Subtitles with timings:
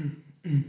[0.00, 0.64] Mm, mm.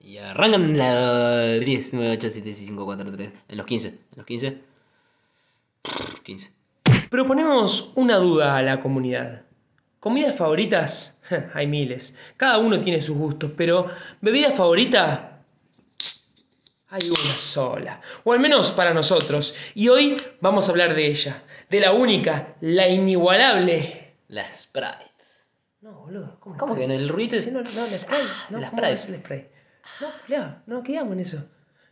[0.00, 3.32] Y arrancan la 10, 9, 8, 7, 6, 5, 4, 3.
[3.48, 3.88] En los 15.
[3.88, 4.58] En los 15.
[6.24, 6.52] 15.
[7.10, 9.42] Proponemos una duda a la comunidad.
[10.00, 11.20] ¿Comidas favoritas?
[11.54, 12.16] Hay miles.
[12.36, 13.88] Cada uno tiene sus gustos, pero
[14.20, 15.29] ¿bebida favorita?
[16.92, 18.00] Hay una sola.
[18.24, 19.54] O al menos para nosotros.
[19.74, 21.44] Y hoy vamos a hablar de ella.
[21.68, 24.16] De la única, la inigualable.
[24.26, 24.98] La Sprite.
[25.82, 26.38] No, boludo.
[26.40, 27.38] ¿Cómo, ¿Cómo que en el ruido?
[27.38, 28.22] Sí, no, no, la spray.
[28.50, 28.94] No, la ¿cómo Sprite.
[28.94, 29.48] es el spray?
[30.00, 31.44] No, Leo, no quedamos en eso.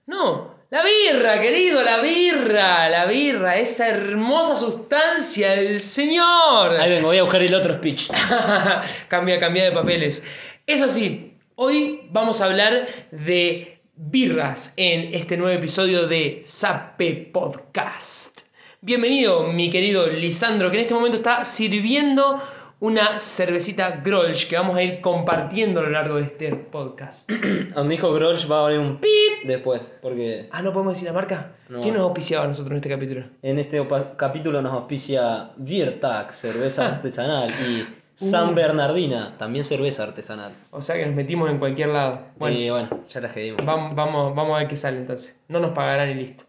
[0.07, 6.73] No, la birra, querido, la birra, la birra, esa hermosa sustancia del Señor.
[6.73, 8.11] Ahí vengo, voy a buscar el otro speech.
[9.09, 10.25] cambia, cambia de papeles.
[10.67, 18.43] Eso sí, hoy vamos a hablar de birras en este nuevo episodio de Sape Podcast.
[18.81, 22.41] Bienvenido, mi querido Lisandro, que en este momento está sirviendo
[22.79, 27.29] una cervecita Grolsch que vamos a ir compartiendo a lo largo de este podcast.
[27.75, 29.91] Donde dijo Grolsch va a haber un pip después.
[30.01, 31.57] Porque Ah, ¿no podemos decir la marca?
[31.69, 31.81] No.
[31.81, 33.27] ¿Quién nos auspiciaba a nosotros en este capítulo?
[33.43, 33.85] en este
[34.17, 37.51] capítulo nos auspicia Virtac, cerveza artesanal.
[37.51, 37.85] Y
[38.19, 40.53] San Bernardina, también cerveza artesanal.
[40.71, 42.21] O sea que nos metimos en cualquier lado.
[42.37, 43.65] Bueno, Y bueno, ya la dimos.
[43.65, 45.45] vamos, vamos, vamos a ver qué sale entonces.
[45.49, 46.45] No nos pagarán y listo.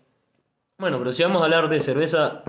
[0.79, 2.41] Bueno, pero si vamos a hablar de cerveza,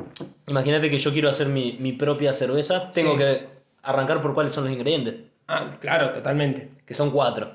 [0.46, 3.18] imagínate que yo quiero hacer mi, mi propia cerveza, tengo Sí.
[3.18, 3.48] que
[3.82, 5.16] arrancar por cuáles son los ingredientes,
[5.48, 6.70] Ah, claro, totalmente.
[6.86, 7.52] que son cuatro,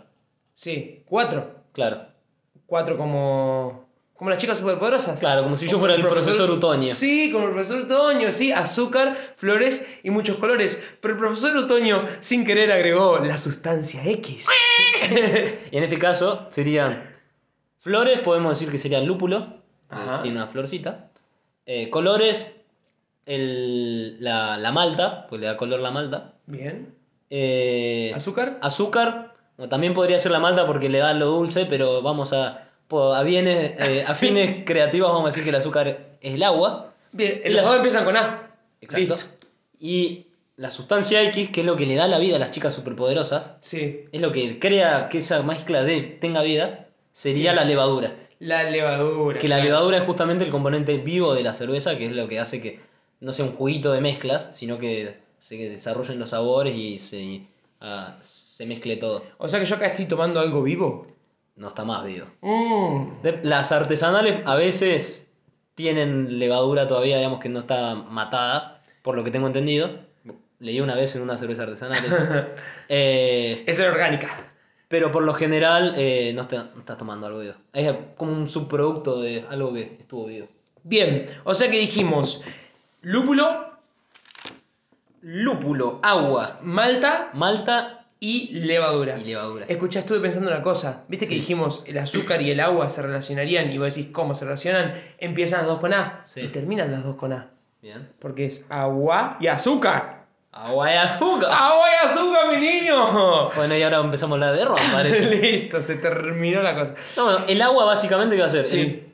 [0.53, 1.49] Sí, cuatro.
[1.71, 2.01] claro.
[2.67, 3.84] Cuatro como.
[4.17, 5.19] Como las chicas superpoderosas.
[5.19, 6.87] Claro, como si yo Como fuera el profesor Utoño.
[6.87, 10.95] Sí, como el profesor Utoño, sí, azúcar, flores y muchos colores.
[11.01, 14.47] Pero el profesor Utoño, sin querer, agregó la sustancia X.
[15.71, 17.13] Y en este caso serían
[17.77, 19.57] flores, podemos decir que serían lúpulo,
[19.89, 20.21] Ajá.
[20.21, 21.09] tiene una florcita.
[21.65, 22.49] Eh, colores,
[23.25, 26.33] el- la, la malta, pues le da color la malta.
[26.45, 26.93] Bien.
[27.29, 28.57] Eh, ¿Azúcar?
[28.61, 29.33] azúcar,
[29.69, 33.73] también podría ser la malta porque le da lo dulce, pero vamos a, a, bienes,
[33.79, 35.87] eh, a fines creativos vamos a decir que el azúcar
[36.21, 36.93] es el agua.
[37.11, 38.51] Bien, las- dos empiezan con A.
[38.81, 39.15] Exacto.
[39.15, 39.29] Listo.
[39.79, 42.73] Y la sustancia X, que es lo que le da la vida a las chicas
[42.73, 44.05] superpoderosas, Sí.
[44.11, 48.15] es lo que crea que esa mezcla de tenga vida, sería ¿Qué la levadura.
[48.39, 49.39] La levadura.
[49.39, 52.39] Que la levadura es justamente el componente vivo de la cerveza, que es lo que
[52.39, 52.79] hace que
[53.21, 57.41] no sea un juguito de mezclas, sino que se desarrollen los sabores y se,
[57.81, 59.23] ah, se mezcle todo.
[59.37, 61.07] O sea que yo acá estoy tomando algo vivo.
[61.55, 62.27] No está más vivo.
[62.41, 63.07] Mm.
[63.43, 65.33] Las artesanales a veces
[65.75, 69.89] tienen levadura todavía, digamos que no está matada, por lo que tengo entendido.
[70.59, 72.03] Leí una vez en una cerveza artesanal.
[72.03, 72.17] eso.
[72.89, 74.27] Eh, es orgánica.
[74.87, 77.53] pero por lo general eh, no, está- no estás tomando algo vivo.
[77.73, 80.47] Es como un subproducto de algo que estuvo vivo.
[80.83, 82.43] Bien, o sea que dijimos
[83.01, 83.73] lúpulo,
[85.21, 89.17] Lúpulo, agua, malta malta y levadura.
[89.19, 89.65] y levadura.
[89.67, 91.03] Escuchá, estuve pensando una cosa.
[91.07, 94.45] Viste que dijimos el azúcar y el agua se relacionarían y vos decís cómo se
[94.45, 94.93] relacionan.
[95.19, 96.41] Empiezan las dos con A Sí.
[96.41, 97.49] y terminan las dos con A.
[97.81, 98.09] Bien.
[98.19, 100.25] Porque es agua y azúcar.
[100.51, 101.49] Agua y azúcar.
[101.51, 103.49] ¡Agua y azúcar, mi niño!
[103.55, 105.35] Bueno, y ahora empezamos a hablar de ron, parece.
[105.41, 106.95] Listo, se terminó la cosa.
[107.17, 108.61] No, bueno, el agua básicamente, ¿qué va a ser?
[108.61, 108.79] Sí.
[108.81, 109.13] El,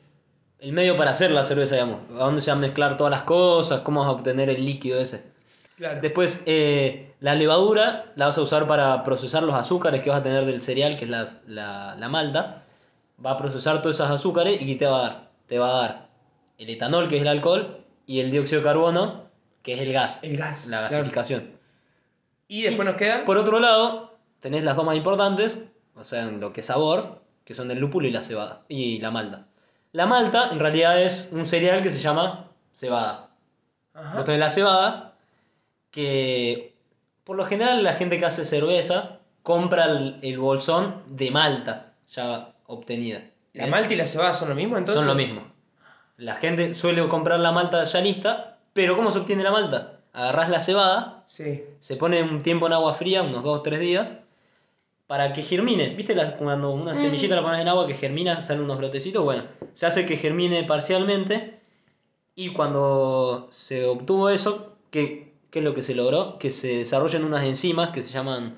[0.68, 2.02] el medio para hacer la cerveza, digamos.
[2.12, 5.02] A dónde se van a mezclar todas las cosas, cómo vas a obtener el líquido
[5.02, 5.24] ese.
[5.78, 6.00] Claro.
[6.00, 10.24] Después, eh, la levadura la vas a usar para procesar los azúcares que vas a
[10.24, 12.64] tener del cereal, que es las- la, la malta.
[13.26, 15.30] Va a procesar todos esos azúcares y ¿qué te va a dar?
[15.48, 16.08] Te va a dar
[16.58, 17.78] el etanol, que es el alcohol,
[18.08, 19.24] y el dióxido de carbono,
[19.64, 20.24] que es el gas.
[20.24, 20.96] El gas, La claro.
[20.98, 21.52] gasificación.
[22.48, 23.24] Y después nos queda.
[23.26, 25.66] Por otro lado, tenés las dos más importantes,
[25.96, 29.00] o sea, en lo que es sabor, que son el lúpulo y la cebada, y
[29.00, 29.46] la malta.
[29.94, 33.30] La malta, en realidad, es un cereal que se llama cebada.
[33.94, 34.24] Ajá.
[34.24, 35.14] Tenés la cebada,
[35.92, 36.71] que
[37.24, 42.54] por lo general la gente que hace cerveza compra el, el bolsón de malta ya
[42.68, 43.20] obtenida.
[43.54, 43.70] ¿La Bien.
[43.70, 45.04] malta y la cebada son lo mismo entonces?
[45.04, 45.42] Son lo mismo.
[46.18, 50.00] La gente suele comprar la malta ya lista, pero ¿cómo se obtiene la malta?
[50.14, 51.64] Agarrás la cebada, Sí.
[51.80, 54.18] se pone un tiempo en agua fría, unos 2 o 3 días,
[55.08, 55.90] para que germine.
[55.96, 59.24] ¿Viste las- cuando una semillita la pones en agua que germina, salen unos brotecitos?
[59.24, 59.44] Bueno,
[59.74, 61.60] se hace que germine parcialmente
[62.36, 66.40] y cuando se obtuvo eso, ¿qué, qué es lo que se logró?
[66.40, 68.56] Que se desarrollen unas enzimas que se llaman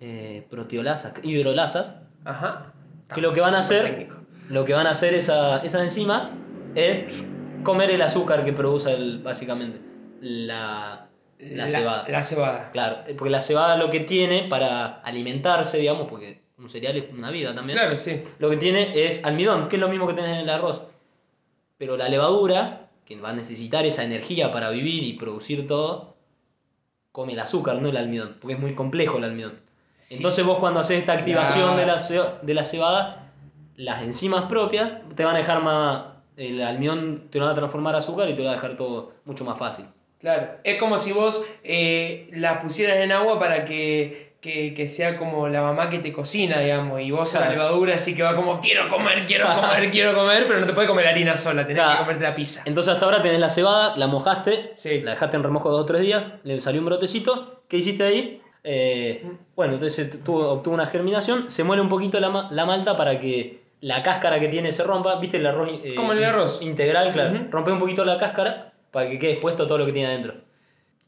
[0.00, 2.72] eh, proteolasas, hidrolasas, Ajá.
[3.14, 4.16] que lo que van a hacer, técnico.
[4.48, 6.34] lo que van a hacer esa- esas enzimas
[6.74, 7.28] es
[7.62, 9.78] comer el azúcar que produce el, básicamente
[10.22, 11.08] la,
[11.38, 12.08] la cebada.
[12.08, 12.70] La cebada.
[12.72, 17.10] Claro, eh, porque la cebada lo que tiene para alimentarse, digamos, porque un cereal es
[17.12, 18.22] una vida también, Claro, sí.
[18.38, 20.82] lo que tiene es almidón, que es lo mismo que tenés en el arroz.
[21.78, 26.09] Pero la levadura, que va a necesitar esa energía para vivir y producir todo,
[27.12, 29.58] come el azúcar, no el almidón, porque es muy complejo el almidón.
[29.94, 30.16] Sí.
[30.16, 32.00] Entonces vos cuando haces esta activación de, la
[32.42, 33.30] de la cebada,
[33.76, 36.04] las enzimas propias te van a dejar más...
[36.36, 38.76] El almidón te lo van a transformar a azúcar y te lo va a dejar
[38.76, 39.86] todo mucho más fácil.
[40.20, 45.18] Claro, es como si vos eh, la pusieras en agua para que, que, que sea
[45.18, 48.34] como la mamá que te cocina, digamos, y vos a la levadura así que va
[48.34, 51.66] como quiero comer, quiero comer, quiero comer, pero no te puedes comer la harina sola,
[51.66, 51.98] tenés Claro.
[51.98, 52.62] que comerte la pizza.
[52.64, 55.02] Entonces hasta ahora tenés la cebada, la mojaste, Sí.
[55.02, 58.40] la dejaste en remojo dos o tres días, le salió un brotecito, ¿qué hiciste ahí?
[58.64, 59.28] Eh, Mm.
[59.56, 63.60] bueno, entonces tuvo, obtuvo una germinación, se muele un poquito la, la malta para que
[63.82, 65.68] la cáscara que tiene se rompa, ¿viste el arroz?
[65.84, 66.60] eh, Como el arroz.
[66.62, 67.38] Integral, claro.
[67.50, 70.34] Rompe un poquito la cáscara para que quede expuesto todo lo que tiene adentro.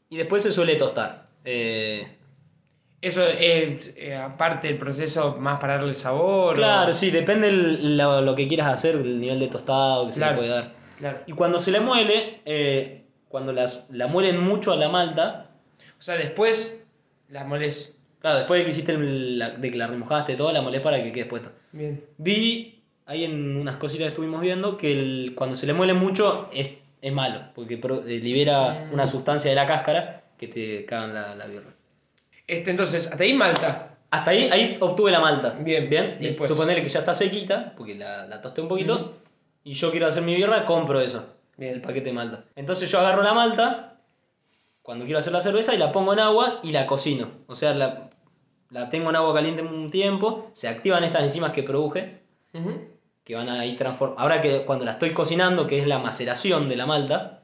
[0.09, 1.27] Y después se suele tostar.
[1.45, 2.07] Eh,
[3.03, 6.55] Eso es eh, aparte del proceso más para darle sabor.
[6.55, 10.13] claro, o- sí, depende el- lo, lo que quieras hacer, el nivel de tostado que
[10.13, 10.33] se Claro.
[10.33, 10.71] le puede dar.
[10.97, 11.17] Claro.
[11.27, 15.49] Y cuando se le muele, eh, cuando las- la muelen mucho a la malta,
[15.99, 16.85] O sea, después
[17.29, 17.97] la molés.
[18.19, 21.01] Claro, después de que hiciste el- la- de que la remojaste todo, la molé para
[21.01, 21.51] que quede puesta.
[21.71, 22.03] Bien.
[22.17, 26.49] Vi ahí en unas cositas que estuvimos viendo que el- cuando se le muele mucho
[26.53, 26.71] es,
[27.01, 28.93] es malo, porque pro- eh, libera Mm.
[28.93, 31.72] una sustancia de la cáscara que te cagan la, la birra.
[32.53, 33.89] Este, entonces, hasta ahí Malta.
[34.11, 35.55] Hasta ahí, ahí obtuve la malta.
[35.59, 36.17] Bien, bien.
[36.19, 36.47] y después.
[36.49, 39.11] Suponer que ya está sequita, porque la, la tosté un poquito, Ujú.
[39.63, 41.25] y yo quiero hacer mi birra, compro eso,
[41.57, 41.73] Bien.
[41.73, 42.43] el paquete de malta.
[42.55, 43.95] Entonces yo agarro la malta,
[44.83, 47.29] cuando quiero hacer la cerveza, y la pongo en agua y la cocino.
[47.47, 48.09] O sea, la,
[48.69, 52.19] la tengo en agua caliente un tiempo, se activan estas enzimas que produje,
[52.53, 52.81] Ujú.
[53.23, 54.21] que van a ir transformando.
[54.21, 57.39] Ahora que cuando la estoy cocinando, que es la maceración de la malta,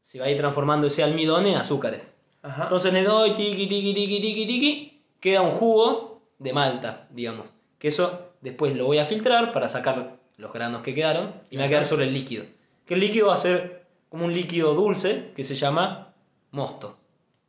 [0.00, 2.08] se va a ir transformando ese almidón en azúcares.
[2.42, 2.64] Ajá.
[2.64, 7.46] Entonces le doy tiki, tiki, tiki, tiki, tiki, queda un jugo de malta, digamos.
[7.78, 11.62] Que eso después lo voy a filtrar para sacar los granos que quedaron y me
[11.62, 12.44] va a quedar solo el líquido.
[12.86, 16.12] Que el líquido va a ser como un líquido dulce que se llama
[16.50, 16.98] mosto.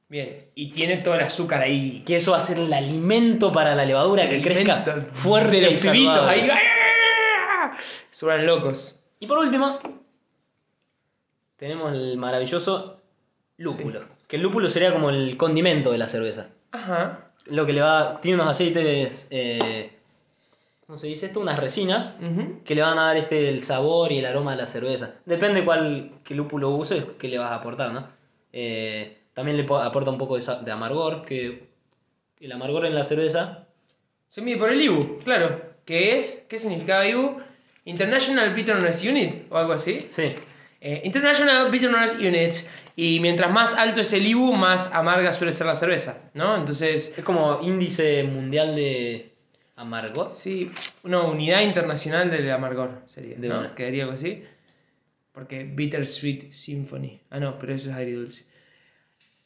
[0.10, 0.46] Bien.
[0.54, 2.04] Y tiene todo el azúcar ahí.
[2.06, 5.82] Que eso va a ser el alimento para la levadura que crezca fuerte de los
[5.82, 6.48] pibitos ahí.
[6.52, 7.78] ¡ah!
[8.22, 9.00] Vuelven locos.
[9.20, 9.80] Y por último,
[11.56, 13.02] tenemos el maravilloso
[13.58, 14.02] lúpulo.
[14.34, 16.48] Que el lúpulo sería como el condimento de la cerveza.
[16.72, 17.30] Ajá.
[17.46, 18.20] Lo que le va.
[18.20, 19.28] Tiene unos aceites.
[19.30, 19.92] Eh,
[20.88, 21.40] ¿Cómo se dice esto?
[21.40, 22.16] Unas resinas
[22.66, 25.12] que le van a dar este el sabor y el aroma a la cerveza.
[25.28, 28.08] Depende cuál qué lúpulo uses, qué le vas a aportar, ¿no?
[28.52, 31.68] Eh, también le po- aporta un poco de, de amargor, que
[32.42, 33.68] el amargor en la cerveza.
[34.30, 35.62] Se mide por el IBU, claro.
[35.86, 36.44] ¿Qué es?
[36.50, 37.38] ¿Qué significaba IBU?
[37.86, 40.08] International Bitterness Unit o algo así.
[40.10, 40.34] Sí,
[40.82, 42.54] Eh, International Bitterness Unit.
[42.96, 46.56] Y mientras más alto es el IBU, más amarga suele ser la cerveza, ¿no?
[46.56, 49.32] Entonces, es como índice mundial de
[49.76, 50.30] amargor.
[50.30, 50.72] sí,
[51.04, 53.60] una unidad internacional del amargor sería, De ¿no?
[53.60, 53.74] una.
[53.76, 54.44] Quedaría algo así.
[55.32, 57.20] Porque Bittersweet Symphony.
[57.32, 58.46] Ah, no, pero eso es agridulce.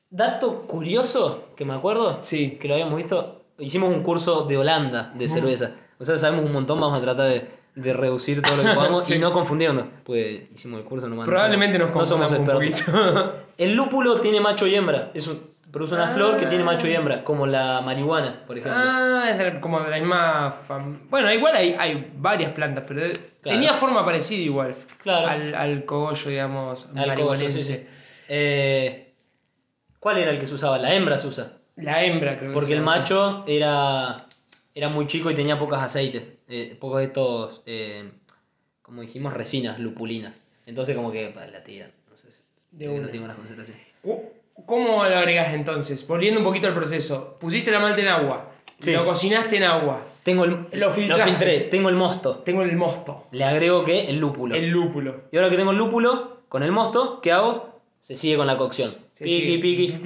[0.10, 2.58] Dato curioso que me acuerdo, Sí.
[2.60, 5.72] que lo habíamos visto, hicimos un curso de Holanda de cerveza.
[6.00, 9.06] O sea, sabemos un montón, vamos a tratar de, de reducir todo lo que podamos
[9.06, 9.16] Sí.
[9.16, 11.26] y no confundirnos, pues hicimos el curso nomás.
[11.28, 12.94] no Probablemente nos somos- no somos confundamos un expertos.
[13.14, 13.36] poquito.
[13.58, 15.42] El lúpulo tiene macho y hembra, es un-
[15.72, 16.14] produce una Ah.
[16.14, 18.82] flor que tiene macho y hembra, como la marihuana, por ejemplo.
[18.84, 23.02] Ah, es de- como de la misma fam- Bueno, igual hay, hay varias plantas, pero
[23.02, 23.20] Claro.
[23.42, 24.76] tenía forma parecida igual.
[25.02, 25.28] Claro.
[25.28, 27.86] Al, al cogollo, digamos, Al cogollo, sí, sí.
[28.30, 29.14] Eh,
[30.00, 30.78] ¿Cuál era el que se usaba?
[30.78, 31.54] La hembra se usa.
[31.76, 34.18] La hembra, creo que Porque el macho era,
[34.78, 38.12] era muy chico y tenía pocos aceites, eh, pocos de estos, eh,
[38.82, 40.42] como dijimos, resinas lupulinas.
[40.66, 41.92] Entonces como que pa, la tiran.
[42.04, 43.06] Entonces, De eh, una.
[43.06, 43.28] no tiene.
[44.04, 44.24] Cu-
[44.66, 46.08] ¿Cómo lo agregas entonces?
[46.08, 47.38] Volviendo un poquito al proceso.
[47.40, 48.52] Pusiste la malta en agua.
[48.80, 48.92] Sí.
[48.94, 50.04] Lo cocinaste en agua.
[50.24, 51.30] Tengo el, Lo filtraste.
[51.30, 52.38] filtré, tengo el mosto.
[52.40, 53.28] Tengo el mosto.
[53.32, 54.56] Le agrego que el lúpulo.
[54.56, 55.22] El lúpulo.
[55.32, 57.80] Y ahora que tengo el lúpulo, con el mosto, ¿qué hago?
[58.00, 58.96] Se sigue con la cocción.
[59.14, 59.60] Se piqui, sigue.
[59.60, 60.00] piqui.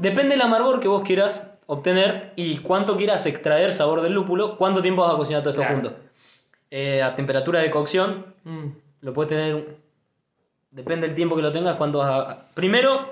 [0.00, 4.82] Depende del amargor que vos quieras obtener y cuánto quieras extraer sabor del lúpulo, cuánto
[4.82, 5.74] tiempo vas a cocinar todo esto Claro.
[5.76, 5.96] junto.
[6.70, 8.66] Eh, a temperatura de cocción, Mm.
[9.02, 9.76] lo puedes tener.
[10.70, 12.42] Depende del tiempo que lo tengas, cuánto vas a.
[12.54, 13.08] Primero,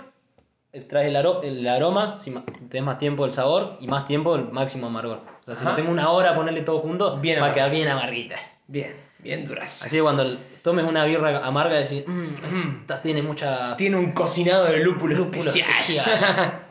[0.73, 2.32] extraes el, aro- el aroma, si
[2.68, 5.21] tenés más tiempo el sabor y más tiempo el máximo amargor.
[5.42, 7.71] O sea, si lo tengo una hora a ponerle todo junto, Bien va a quedar
[7.71, 8.37] bien amarguita.
[8.66, 9.85] Bien, bien duras.
[9.85, 10.25] Así que cuando
[10.64, 12.32] tomes una birra amarga, decís, mmm,
[12.80, 15.68] esta tiene mucha Tiene un cocinado de lúpulo, lúpulo especial.
[16.06, 16.52] especial.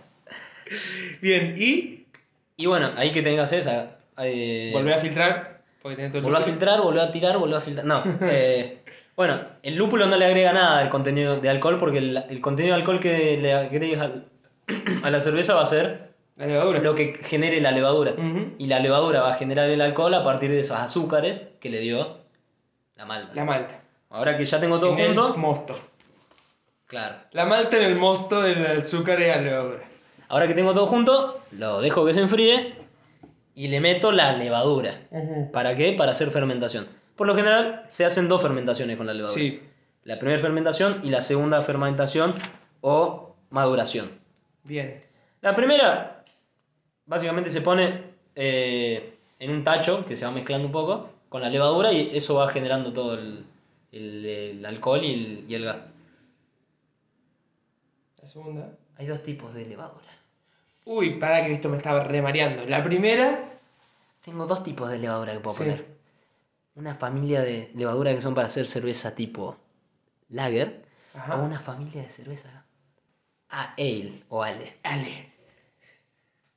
[1.22, 2.06] bien, y
[2.58, 3.98] y bueno, ahí que tengas esa.
[4.18, 5.62] Eh, volver a filtrar.
[5.84, 6.42] El volver a lúpulo.
[6.42, 7.86] filtrar, volver a tirar, volver a filtrar.
[7.88, 8.04] No.
[8.22, 8.82] eh,
[9.16, 12.76] bueno, el lúpulo no le agrega nada al contenido de alcohol porque el, el contenido
[12.76, 14.26] de alcohol que le agregues al-
[15.04, 16.80] a la cerveza va a ser La levadura.
[16.82, 18.12] lo que genere la levadura.
[18.12, 18.54] Ujú.
[18.60, 21.80] Y la levadura va a generar el alcohol a partir de esos azúcares que le
[21.80, 22.20] dio
[22.96, 23.32] la malta.
[23.34, 23.82] La malta.
[24.12, 25.80] Ahora que ya tengo todo En el junto, mosto.
[26.86, 27.16] claro.
[27.32, 29.84] La malta en el mosto del azúcar y la levadura.
[30.32, 32.74] Ahora que tengo todo junto, lo dejo que se enfríe
[33.54, 35.02] y le meto la levadura.
[35.52, 35.92] ¿Para qué?
[35.94, 36.88] Para hacer fermentación.
[37.18, 39.38] Por lo general se hacen dos fermentaciones con la levadura.
[39.40, 39.62] Sí,
[40.06, 42.34] La primera fermentación y la segunda fermentación
[42.82, 44.10] o maduración.
[44.64, 45.04] bien.
[45.42, 46.24] La primera,
[47.08, 48.04] básicamente se pone
[48.36, 52.36] eh, en un tacho que se va mezclando un poco con la levadura y eso
[52.36, 53.44] va generando todo el,
[53.92, 55.78] el- el alcohol y el, y el gas.
[58.22, 58.70] La segunda.
[58.98, 60.06] Hay dos tipos de levadura.
[60.86, 62.66] Uy, para que esto me estaba remareando.
[62.66, 63.44] La primera.
[64.26, 65.64] Tengo dos tipos de levadura que puedo Sí.
[65.64, 65.86] poner.
[66.76, 69.58] Una familia de levadura que son para hacer cerveza tipo
[70.30, 70.84] lager
[71.14, 71.36] Ajá.
[71.36, 72.64] o una familia de cerveza
[73.50, 74.78] a ale o ale.
[74.84, 75.30] Ale.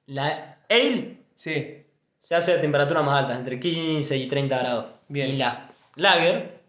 [0.07, 1.83] La ale Sí.
[2.21, 4.87] se hace a temperaturas más altas, entre 15 y 30 grados.
[5.09, 5.31] Bien.
[5.31, 6.61] Y la lager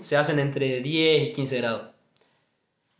[0.00, 1.88] se hacen entre 10 y 15 grados.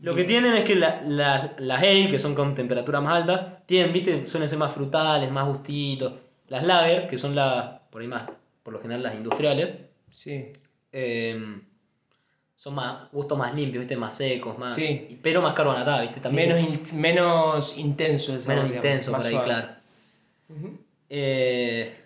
[0.01, 3.67] Lo que tienen es que la- la- las ale, que son con temperaturas más altas,
[3.67, 6.13] tienen, viste, suelen ser más frutales, más gustitos.
[6.49, 8.31] Las lager, que son las, por ahí más,
[8.63, 9.75] por lo general las industriales,
[10.13, 10.47] Sí.
[10.93, 11.61] eh,
[12.57, 15.19] son más, gustos más limpios, viste, más secos, más, Sí.
[15.23, 16.49] pero más carbonatadas, viste, también.
[16.51, 19.45] Menos, in- menos intenso el sabor, menos digamos, intenso por ahí, suave.
[19.47, 19.69] claro.
[21.11, 21.97] Eh,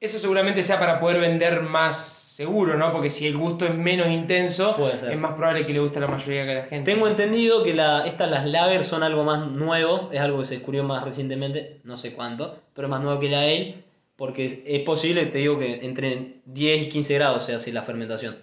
[0.00, 2.92] Eso seguramente sea para poder vender más seguro, ¿no?
[2.92, 6.06] Porque si el gusto es menos intenso, es más probable que le guste a la
[6.06, 6.92] mayoría de la gente.
[6.92, 10.54] Tengo entendido que la, estas, las lager, son algo más nuevo, es algo que se
[10.54, 13.74] descubrió más recientemente, no sé cuánto, pero es más nuevo que la ale,
[14.14, 17.82] porque es, es posible, te digo que entre 10 y 15 grados se hace la
[17.82, 18.36] fermentación.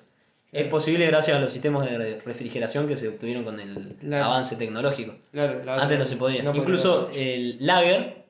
[0.51, 4.25] Es posible gracias a los sistemas de re- refrigeración que se obtuvieron con el Claro.
[4.25, 5.15] avance tecnológico.
[5.31, 6.43] Claro, Antes no se podía.
[6.43, 6.61] no podía.
[6.63, 8.23] Incluso el lager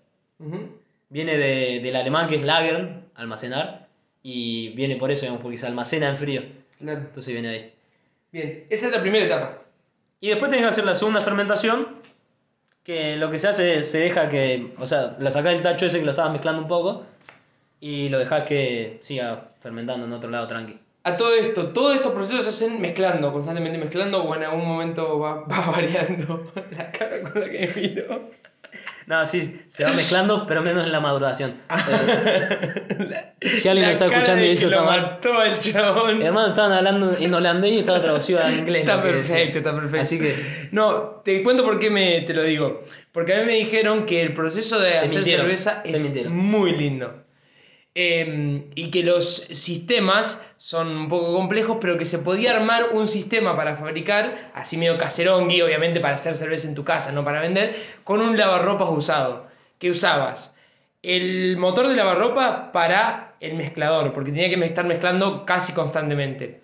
[1.10, 3.88] viene de- del alemán que es lager, almacenar,
[4.24, 6.41] y viene por eso, digamos, porque se almacena en frío.
[6.79, 7.00] Claro.
[7.00, 7.74] Entonces viene ahí.
[8.31, 9.62] Bien, esa es la primera etapa.
[10.19, 11.88] Y después tenés que hacer la segunda fermentación,
[12.84, 15.86] que lo que se hace es se deja que, o sea, la sacás del tacho
[15.86, 17.05] ese que lo estabas mezclando un poco
[17.79, 20.79] y lo dejás que siga fermentando en otro lado tranqui.
[21.03, 25.19] A todo esto, todos estos procesos se hacen mezclando, constantemente mezclando, o en algún momento
[25.19, 28.31] va, va variando la cara con la que miro.
[29.08, 31.55] No, sí, se va mezclando, pero menos en la maduración.
[33.41, 35.01] Si alguien me está escuchando y está lo mal.
[35.01, 36.22] mató el chabón.
[36.22, 38.82] Hermano, estaban hablando en holandés y estaba traducido a inglés.
[38.82, 40.01] Está perfecto, está perfecto.
[40.01, 40.36] Así que
[40.72, 42.84] No, te cuento por qué me, te lo digo.
[43.12, 46.36] Porque a mí me dijeron que el proceso de hacer mintieron, cerveza es mintieron.
[46.36, 47.25] muy lindo.
[47.97, 53.07] Eh, y que los sistemas son un poco complejos, pero que se podía armar un
[53.07, 57.39] sistema para fabricar, así medio caserongui, obviamente para hacer cerveza en tu casa, no para
[57.39, 57.73] vender,
[58.03, 59.47] con un lavarropas usado.
[59.79, 60.57] Que usabas
[61.03, 66.61] el motor de lavarropa para el mezclador, porque tenía que estar mezclando casi constantemente.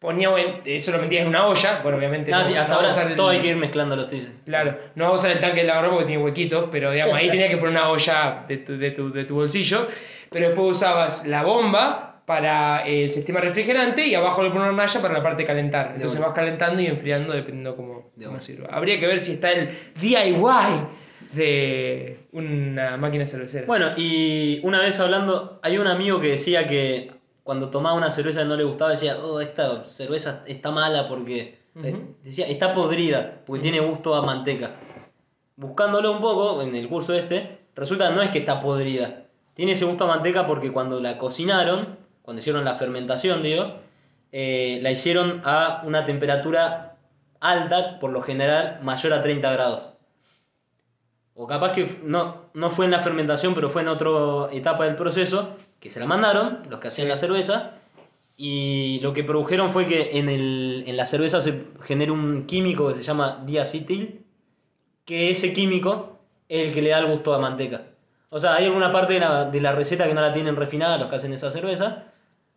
[0.00, 0.28] Ponía,
[0.64, 2.32] eso lo metías en una olla, bueno, obviamente.
[2.32, 4.08] Ah, no- sí, no hasta a ahora usar el- todo hay que ir mezclando los
[4.08, 4.26] tíos.
[4.44, 7.28] Claro, no vas a usar el tanque de lavarropa porque tiene huequitos, pero digamos, ahí
[7.30, 9.88] tenías que poner una olla de tu, de tu, de tu bolsillo,
[10.30, 15.00] pero después usabas la bomba para el sistema refrigerante y abajo le pones una hornalla
[15.00, 15.92] para la parte de calentar.
[15.94, 18.68] Entonces vas calentando y enfriando dependiendo cómo, De cómo sirva.
[18.70, 20.36] Habría que ver si está el DIY
[21.32, 23.66] de una máquina cervecera.
[23.66, 28.42] Bueno, y una vez hablando, hay un amigo que decía que cuando tomaba una cerveza
[28.42, 31.58] que no le gustaba, decía, oh, esta cerveza está mala porque.
[31.82, 34.72] eh, decía, está podrida, porque tiene gusto a manteca.
[35.56, 39.27] Buscándolo un poco en el curso este, resulta no es que está podrida.
[39.58, 43.74] Tiene ese gusto a manteca porque cuando la cocinaron, cuando hicieron la fermentación, digo,
[44.30, 46.94] eh, la hicieron a una temperatura
[47.40, 49.88] alta, por lo general mayor a 30 grados.
[51.34, 54.94] O capaz que no, no fue en la fermentación, pero fue en otra etapa del
[54.94, 57.10] proceso, que se la mandaron, los que hacían Sí.
[57.10, 57.72] la cerveza,
[58.36, 62.86] y lo que produjeron fue que en, el, en la cerveza se genera un químico
[62.86, 64.24] que se llama diacetil,
[65.04, 67.82] que ese químico es el que le da el gusto a manteca.
[68.30, 70.98] O sea, hay alguna parte de la, de la receta que no la tienen refinada
[70.98, 72.04] los que hacen esa cerveza,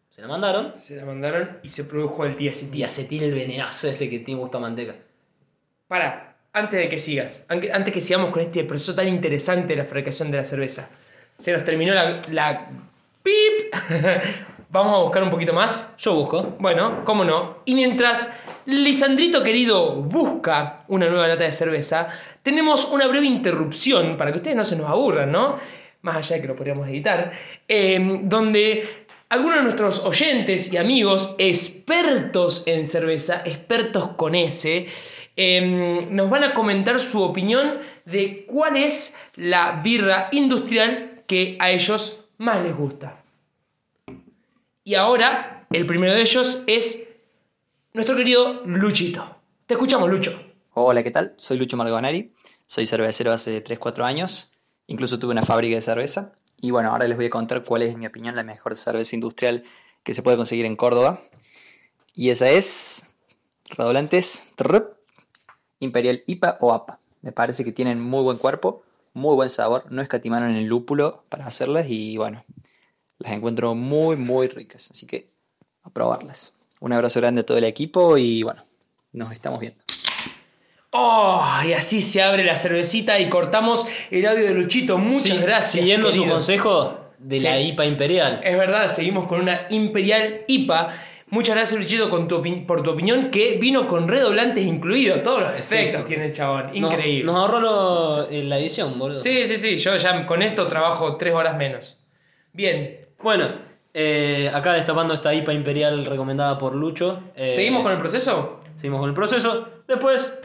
[0.09, 2.71] se la mandaron, Se la mandaron y se produjo el diacetil.
[2.71, 4.95] diacetil el venenazo ese que tiene gusto a manteca.
[5.87, 9.85] Para, antes de que sigas, antes que sigamos con este proceso tan interesante de la
[9.85, 10.89] fabricación de la cerveza,
[11.37, 12.69] se nos terminó la, la
[13.23, 13.73] pip.
[14.71, 15.97] Vamos a buscar un poquito más.
[15.97, 16.55] Yo busco.
[16.57, 17.57] Bueno, cómo no.
[17.65, 18.31] Y mientras
[18.65, 22.07] Lisandrito querido busca una nueva lata de cerveza,
[22.41, 25.59] tenemos una breve interrupción para que ustedes no se nos aburran, ¿no?
[26.03, 27.33] Más allá de que lo podríamos editar,
[27.67, 34.87] eh, donde algunos de nuestros oyentes y amigos, expertos en cerveza, expertos con S,
[35.35, 41.71] eh, nos van a comentar su opinión de cuál es la birra industrial que a
[41.71, 43.20] ellos más les gusta.
[44.83, 47.15] Y ahora, el primero de ellos es
[47.93, 49.37] nuestro querido Luchito.
[49.67, 50.31] Te escuchamos, Lucho.
[50.73, 51.35] Hola, ¿qué tal?
[51.37, 52.33] Soy Lucho Margonari.
[52.65, 54.51] Soy cervecero hace 3-4 años.
[54.87, 56.33] Incluso tuve una fábrica de cerveza.
[56.59, 59.15] Y bueno, ahora les voy a contar cuál es, en mi opinión, la mejor cerveza
[59.15, 59.65] industrial
[60.01, 61.21] que se puede conseguir en Córdoba.
[62.15, 63.05] Y esa es.
[63.69, 64.47] Redoblantes.
[64.55, 64.97] trrr,
[65.79, 66.99] Imperial IPA o APA.
[67.21, 68.81] Me parece que tienen muy buen cuerpo,
[69.13, 69.91] muy buen sabor.
[69.91, 72.43] No escatimaron en el lúpulo para hacerlas y bueno,
[73.21, 74.91] las encuentro muy, muy ricas.
[74.91, 75.29] Así que
[75.83, 76.53] a probarlas.
[76.79, 78.63] Un abrazo grande a todo el equipo y bueno,
[79.13, 79.83] nos estamos viendo.
[80.93, 84.97] Oh, y así se abre la cervecita y cortamos el audio de Luchito.
[84.97, 85.71] Muchas Sí, gracias.
[85.71, 87.43] Siguiendo su consejo de Sí.
[87.45, 88.41] la IPA Imperial.
[88.43, 90.93] Es verdad, seguimos con una Imperial IPA.
[91.27, 95.23] Muchas gracias, Luchito, con tu opi- por tu opinión, que vino con redoblantes incluidos.
[95.23, 96.07] Todos los efectos Sí.
[96.09, 96.77] tiene el chabón.
[96.77, 97.23] Nos- Increíble.
[97.23, 99.17] Nos, ahorró lo- en la edición, boludo.
[99.17, 99.77] Sí, sí, sí.
[99.77, 101.99] Yo ya con esto trabajo tres horas menos.
[102.51, 103.00] Bien.
[103.23, 103.45] Bueno,
[103.93, 107.19] eh, acá destapando esta IPA Imperial recomendada por Lucho.
[107.35, 108.59] eh, ¿Seguimos con el proceso?
[108.75, 109.67] Seguimos con el proceso.
[109.87, 110.41] Después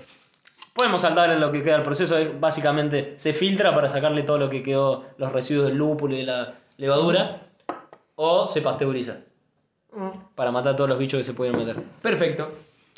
[0.72, 2.18] podemos saltar en lo que queda del proceso.
[2.18, 6.18] Es, básicamente se filtra para sacarle todo lo que quedó, los residuos del lúpulo y
[6.18, 7.42] de la levadura.
[8.16, 9.18] O se pasteuriza
[10.34, 11.82] para matar todos los bichos que se pueden meter.
[12.02, 12.50] Perfecto.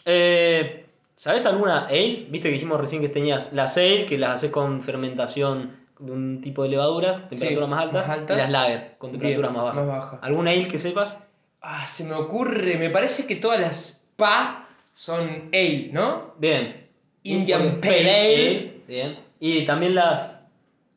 [0.05, 2.27] Eh, ¿Sabes alguna ale?
[2.29, 6.41] Viste que dijimos recién que tenías las ale, que las haces con fermentación de un
[6.41, 8.37] tipo de levadura, temperatura Sí, más alta, más altas.
[8.37, 9.81] y las lager, con temperatura Bien, más baja.
[9.87, 10.19] más baja.
[10.23, 11.23] ¿Alguna ale que sepas?
[11.61, 12.77] Ah, se me ocurre.
[12.79, 16.35] Me parece que todas las PA son ale, ¿no?
[16.39, 16.87] Bien.
[17.25, 18.73] Indian Pale Ale.
[18.87, 19.19] Bien.
[19.41, 20.37] Y también las.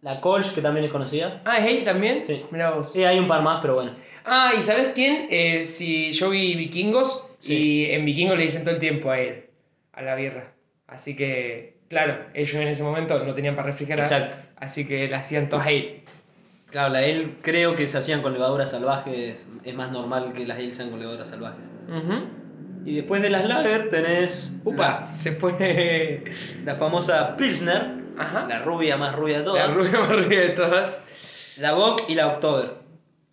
[0.02, 1.42] La Kolsch, que también es conocida.
[1.46, 2.24] Ah, ¿es ale también?
[2.24, 2.44] Sí.
[2.52, 2.92] Mirá vos.
[2.92, 3.96] Sí, hay un par más, pero bueno.
[4.26, 5.28] Ah, ¿y sabes quién?
[5.30, 7.54] Eh, si yo vi vikingos Sí.
[7.88, 9.46] y en vikingos le dicen todo el tiempo a él,
[9.94, 10.54] a la birra.
[10.88, 14.06] Así que, claro, ellos en ese momento no tenían para refrigerar.
[14.06, 14.38] Exacto.
[14.56, 16.04] Así que la hacían todas ale.
[16.70, 19.50] Claro, la ale creo que se hacían con levaduras salvajes.
[19.66, 21.66] Es más normal que las ale sean con levaduras salvajes.
[21.90, 22.24] Ujú.
[22.86, 24.62] Y después de las lager tenés.
[24.64, 26.24] Upa, se fue.
[26.64, 27.92] La, la famosa Pilsner.
[28.18, 28.46] Ajá.
[28.48, 29.68] La rubia más rubia de todas.
[29.68, 31.06] La rubia más rubia de todas.
[31.58, 32.76] La Bock y la October.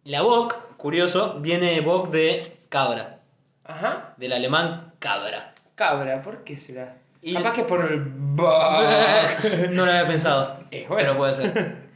[0.03, 3.21] La Bock, curioso, viene Bock de cabra.
[3.65, 4.15] Ajá.
[4.17, 5.55] Del alemán cabra.
[5.77, 6.97] Cabra, ¿por qué será?
[7.23, 8.13] Y- Capaz que por el.
[9.73, 10.61] No lo había pensado.
[10.71, 11.03] Eh, bueno.
[11.09, 11.77] Pero puede ser.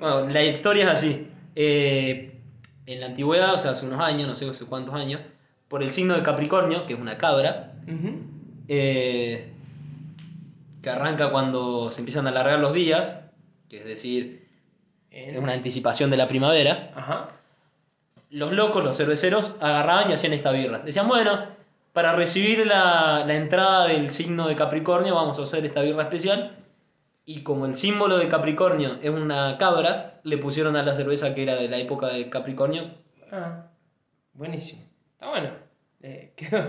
[0.00, 1.28] Bueno, la historia es así.
[1.54, 2.32] Eh,
[2.86, 5.20] en la antigüedad, o sea, hace unos años, no sé hace cuántos años,
[5.68, 7.74] por el signo de Capricornio, que es una cabra,
[8.66, 9.52] eh,
[10.82, 13.24] que arranca cuando se empiezan a alargar los días,
[13.68, 14.48] que es decir,
[15.10, 17.28] En- es una anticipación de la primavera, Ajá.
[18.30, 20.78] los locos, los cerveceros, agarraban y hacían esta birra.
[20.78, 21.44] Decían, bueno,
[21.92, 26.56] para recibir la, la entrada del signo de Capricornio vamos a hacer esta birra especial.
[27.26, 31.42] Y como el símbolo de Capricornio es una cabra, le pusieron a la cerveza que
[31.44, 32.90] era de la época de Capricornio
[33.32, 33.66] Ah,
[34.32, 34.82] buenísimo.
[35.12, 35.50] Está bueno.
[36.02, 36.66] Eh, quedó.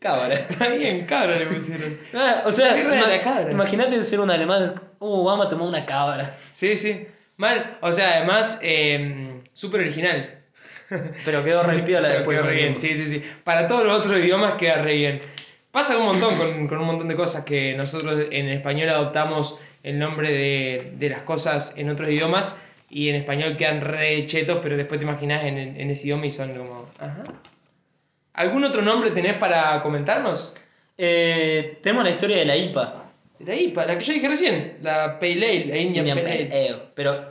[0.00, 0.34] cabra.
[0.34, 1.98] Está bien, cabra le pusieron.
[2.12, 6.36] Ah, o sea, ima- imagínate ser un alemán, uh, vamos a tomar una cabra.
[6.52, 7.06] Sí, sí.
[7.36, 7.78] Mal.
[7.80, 10.46] O sea, además, eh, súper originales.
[11.24, 12.42] Pero quedó re piola Quedó después.
[12.42, 13.22] re bien, sí, sí, sí.
[13.44, 15.20] Para todos los otros idiomas queda re bien.
[15.70, 19.98] Pasa un montón con, con un montón de cosas que nosotros en español adoptamos el
[19.98, 24.76] nombre de, de las cosas en otros idiomas y en español quedan re chetos, pero
[24.76, 26.88] después te imaginas en, en ese idioma y son como.
[26.98, 27.22] Ajá.
[28.34, 30.56] ¿Algún otro nombre tenés para comentarnos?
[30.98, 33.04] Eh, tenemos la historia de la IPA.
[33.40, 36.68] La IPA, la que yo dije recién, la Pale Ale, la Indian, Indian Pale Pale
[36.68, 36.82] Ale.
[36.94, 37.29] Pero,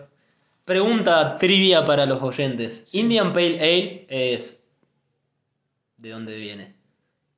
[0.70, 2.86] pregunta trivia para los oyentes.
[2.88, 3.00] Sí.
[3.00, 4.64] Indian Pale Ale es...
[5.98, 6.76] ¿De dónde viene?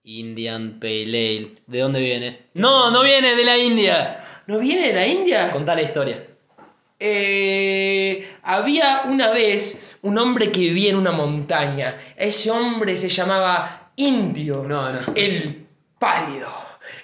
[0.04, 1.56] Indian Pale Ale.
[1.66, 2.48] ¿De dónde viene?
[2.56, 4.44] No, no viene de la India.
[4.48, 5.50] ¿No viene de la India?
[5.50, 6.28] Contá la historia.
[7.00, 11.98] Eh, había una vez un hombre que vivía en una montaña.
[12.18, 14.66] Ese hombre se llamaba Indio.
[14.68, 15.14] No, no.
[15.16, 15.68] El
[15.98, 16.50] pálido.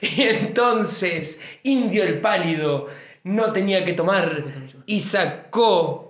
[0.02, 2.88] Y entonces, Indio el pálido
[3.24, 4.44] no tenía que tomar
[4.86, 6.07] y sacó.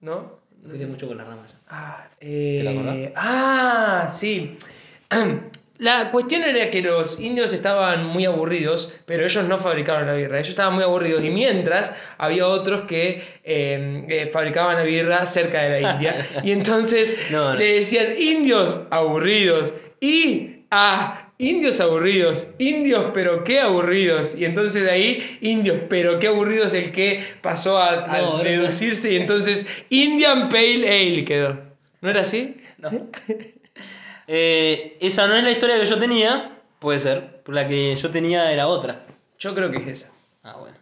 [0.00, 0.38] ¿No?
[0.62, 1.50] Me fuiste mucho con las ramas.
[1.68, 4.56] Ah, eh, ah, sí.
[5.78, 10.38] La cuestión era que los indios estaban muy aburridos, pero ellos no fabricaban la birra,
[10.38, 15.62] ellos estaban muy aburridos y mientras había otros que eh, eh, fabricaban la birra cerca
[15.62, 17.54] de la India y entonces No, no.
[17.54, 24.90] le decían indios aburridos y ah, indios aburridos, indios pero qué aburridos y entonces de
[24.90, 29.84] ahí indios pero qué aburridos el que pasó a, a No, era- deducirse y entonces
[29.88, 31.60] Indian Pale Ale quedó.
[32.00, 32.60] ¿No era así?
[32.78, 32.90] No.
[34.28, 36.58] Eh, esa no es la historia que yo tenía.
[36.78, 37.40] Puede ser.
[37.46, 39.06] La que yo tenía era otra.
[39.38, 40.12] Yo creo que es esa.
[40.44, 40.76] Ah, bueno.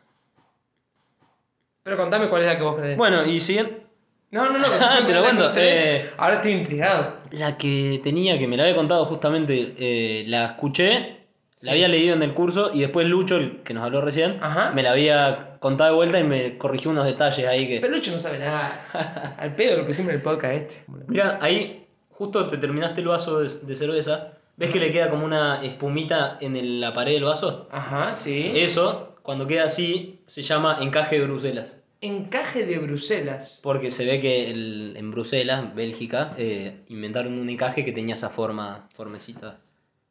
[1.84, 2.96] Pero contame cuál es la que vos crees.
[2.98, 3.86] Bueno, y siguiente.
[4.30, 4.64] No, no, no.
[4.80, 6.10] Ah, te lo cuento, que eh.
[6.16, 7.16] Ahora estoy intrigado.
[7.32, 11.16] La que tenía, que me la había contado justamente, eh, la escuché
[11.62, 14.72] La había leído en el curso y después Lucho, el que nos habló recién, Ajá.
[14.72, 17.80] me la había contado de vuelta y me corrigió unos detalles ahí que...
[17.80, 19.34] Peluche no sabe nada.
[19.38, 20.84] Al pedo lo pusimos en el podcast este.
[21.08, 24.32] Mira, ahí justo te terminaste el vaso de, de cerveza.
[24.58, 27.68] ¿Ves que le queda como una espumita en el- la pared del vaso?
[27.70, 28.52] Ajá, sí.
[28.54, 31.82] Eso, cuando queda así, se llama encaje de Bruselas.
[32.00, 33.61] Encaje de Bruselas.
[33.64, 38.28] Porque se ve que el- en Bruselas, Bélgica, eh, inventaron un encaje que tenía esa
[38.30, 39.59] forma, formecita,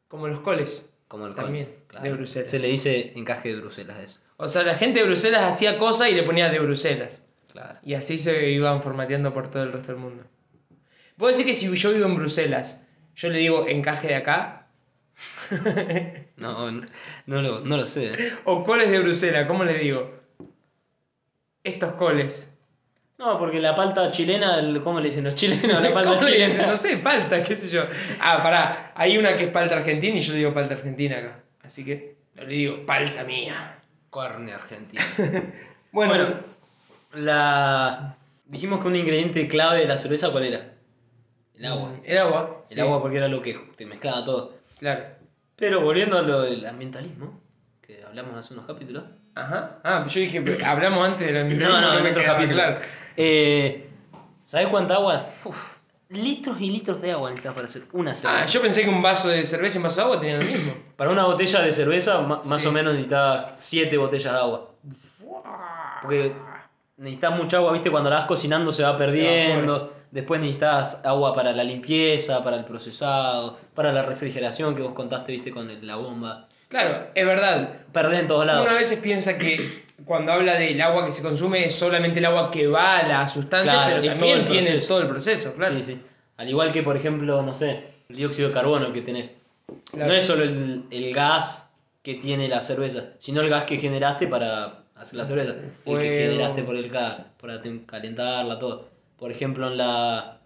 [0.08, 0.92] Como los coles.
[1.08, 2.02] como el También, col.
[2.02, 2.50] de Bruselas.
[2.50, 4.20] Se le dice encaje de Bruselas, eso.
[4.36, 7.22] O sea, la gente de Bruselas hacía cosas y le ponía de Bruselas.
[7.52, 7.78] Claro.
[7.84, 10.24] Y así se iban formateando por todo el resto del mundo.
[11.16, 14.66] Puedo decir que si yo vivo en Bruselas, yo le digo encaje de acá.
[16.36, 16.82] No, no,
[17.26, 18.12] no lo, no lo sé.
[18.12, 18.32] ¿eh?
[18.44, 20.15] O coles de Bruselas, ¿cómo les digo?
[21.66, 22.52] Estos coles.
[23.18, 25.62] No, porque la palta chilena, el- ¿cómo le dicen los chilenos?
[25.82, 26.50] La palta ¿Cómo le dicen?
[26.50, 26.66] chilena.
[26.68, 27.82] No sé, palta, qué sé yo.
[28.20, 31.40] Ah, pará, hay una que es palta argentina y yo le digo palta argentina acá.
[31.64, 33.78] Así que yo le digo palta mía.
[34.12, 35.02] Carne argentina.
[35.92, 36.34] Bueno, Bueno,
[37.14, 38.16] la...
[38.44, 40.72] dijimos que un ingrediente clave de la cerveza, ¿cuál era?
[41.54, 41.88] El agua.
[41.88, 42.64] mm, El agua.
[42.68, 44.52] El sí, agua porque era lo que te mezclaba todo.
[44.78, 45.04] Claro.
[45.56, 47.40] Pero volviendo a lo del ambientalismo,
[47.86, 49.04] que hablamos hace unos capítulos.
[49.34, 49.78] Ajá.
[49.84, 52.54] Ah, yo dije, pero hablamos antes del No, no, que en me otro capítulo.
[52.54, 52.78] claro.
[53.16, 53.88] Eh,
[54.44, 55.24] ¿Sabes cuánta agua?
[55.44, 55.76] Uf,
[56.08, 58.40] litros y litros de agua necesitas para hacer una cerveza.
[58.40, 60.44] Ah, yo pensé que un vaso de cerveza y un vaso de agua tenían lo
[60.46, 60.72] mismo.
[60.96, 62.68] Para una botella de cerveza, ma- más Sí.
[62.68, 64.70] o menos necesitas 7 botellas de agua.
[66.02, 66.32] Porque
[66.96, 67.90] necesitas mucha agua, ¿viste?
[67.90, 69.92] Cuando la vas cocinando se va perdiendo.
[70.10, 75.32] Después necesitas agua para la limpieza, para el procesado, para la refrigeración que vos contaste,
[75.32, 75.50] ¿viste?
[75.50, 76.48] Con el- la bomba.
[76.68, 77.70] Claro, es verdad.
[77.92, 78.62] Perdés en todos lados.
[78.66, 82.24] Uno a veces piensa que cuando habla del agua que se consume es solamente el
[82.26, 85.54] agua que va a la sustancia, Claro, pero también todo el tiene todo el proceso,
[85.54, 85.74] claro.
[85.76, 86.00] Sí, sí.
[86.36, 89.30] Al igual que, por ejemplo, no sé, el dióxido de carbono que tenés.
[89.90, 90.08] Claro.
[90.08, 94.26] No es solo el, el gas que tiene la cerveza, sino el gas que generaste
[94.26, 95.52] para hacer la cerveza.
[95.52, 96.00] El Fuego.
[96.00, 98.88] que generaste por el ca- para calentarla, todo.
[99.18, 100.38] Por ejemplo, en la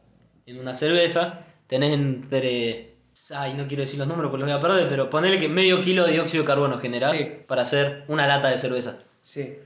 [0.47, 2.90] en una cerveza tenés entre
[3.37, 5.81] ay, no quiero decir los números porque los voy a perder, pero ponele que medio
[5.81, 7.29] kilo de dióxido de carbono generás Sí.
[7.47, 8.99] para hacer una lata de cerveza.
[9.23, 9.57] Sí.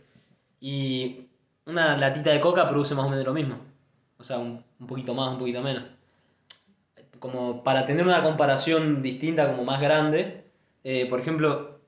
[0.60, 1.26] Y
[1.66, 3.56] una latita de coca produce más o menos lo mismo.
[4.18, 5.84] O sea, un, un poquito más, un poquito menos.
[7.18, 10.44] Como para tener una comparación distinta, como más grande,
[10.82, 11.78] eh, por ejemplo,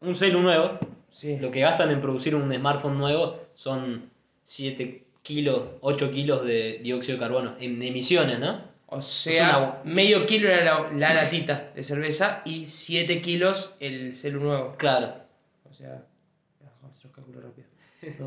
[0.00, 0.78] un celu nuevo,
[1.10, 1.38] Sí.
[1.38, 4.10] lo que gastan en producir un smartphone nuevo son
[4.44, 8.60] 7 kilos, 8 kilos de dióxido de carbono en emisiones, ¿no?
[8.88, 14.40] O sea, medio kilo era la, la latita de cerveza y 7 kilos el celu
[14.40, 14.74] nuevo.
[14.76, 15.14] Claro,
[15.68, 16.02] O sea,
[17.02, 17.66] los cálculos rápido.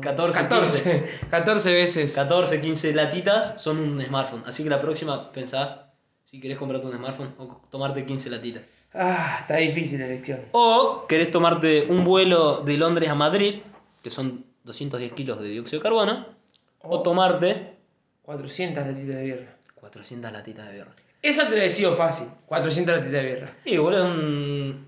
[0.00, 2.14] 14, 14, 14 veces.
[2.14, 4.42] 14, 15 latitas son un smartphone.
[4.46, 5.90] Así que la próxima pensá
[6.24, 8.86] si querés comprarte un smartphone o tomarte 15 latitas.
[8.94, 10.42] Ah, está difícil la elección.
[10.52, 13.62] O querés tomarte un vuelo de Londres a Madrid,
[14.02, 16.26] que son 210 kilos de dióxido de carbono,
[16.82, 17.72] o O tomarte
[18.22, 19.56] 400 latitas de birra.
[19.90, 20.92] 400 latitas de birra.
[21.22, 23.52] Esa te la he sido fácil, 400 latitas de birra.
[23.64, 24.86] Y boludo, es un-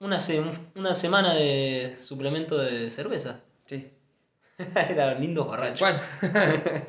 [0.00, 0.42] una, se-
[0.74, 3.38] una semana de suplemento de cerveza.
[3.66, 3.88] Sí.
[4.74, 5.78] Era lindos borrachos.
[5.78, 6.02] ¿Cuál?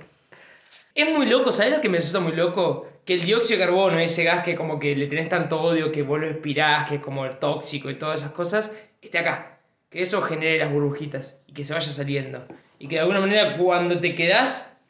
[0.95, 2.89] es muy loco, ¿sabes lo que me resulta muy loco?
[3.05, 6.01] Que el dióxido de carbono, ese gas que como que le tenés tanto odio, que
[6.03, 9.59] vos lo respirás, que es como el tóxico y todas esas cosas, esté acá.
[9.89, 12.45] Que eso genere las burbujitas y que se vaya saliendo.
[12.79, 14.81] Y que de alguna manera cuando te quedás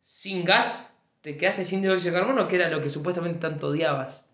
[0.00, 0.91] sin gas,
[1.22, 4.26] te quedaste sin dióxido de carbono, que era lo que supuestamente tanto odiabas.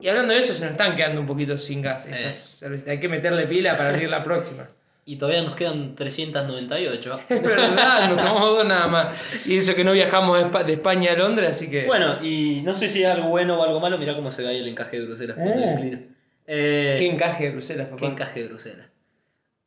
[0.00, 2.06] Y hablando de eso, se nos están quedando un poquito sin gas.
[2.06, 2.90] Estas Eh.
[2.90, 4.68] Hay que meterle pila para abrir la próxima.
[5.06, 7.20] Y todavía nos quedan 398.
[7.30, 9.46] Es verdad, nos tomamos dos nada más.
[9.46, 11.86] Y eso que no viajamos de Espa- de España a Londres, así que.
[11.86, 14.48] Bueno, y no sé si es algo bueno o algo malo, mirá cómo se ve
[14.48, 15.98] ahí el encaje de Bruselas inclino.
[16.46, 17.96] Eh, Qué encaje de Bruselas, papá.
[18.00, 18.86] qué encaje de Bruselas.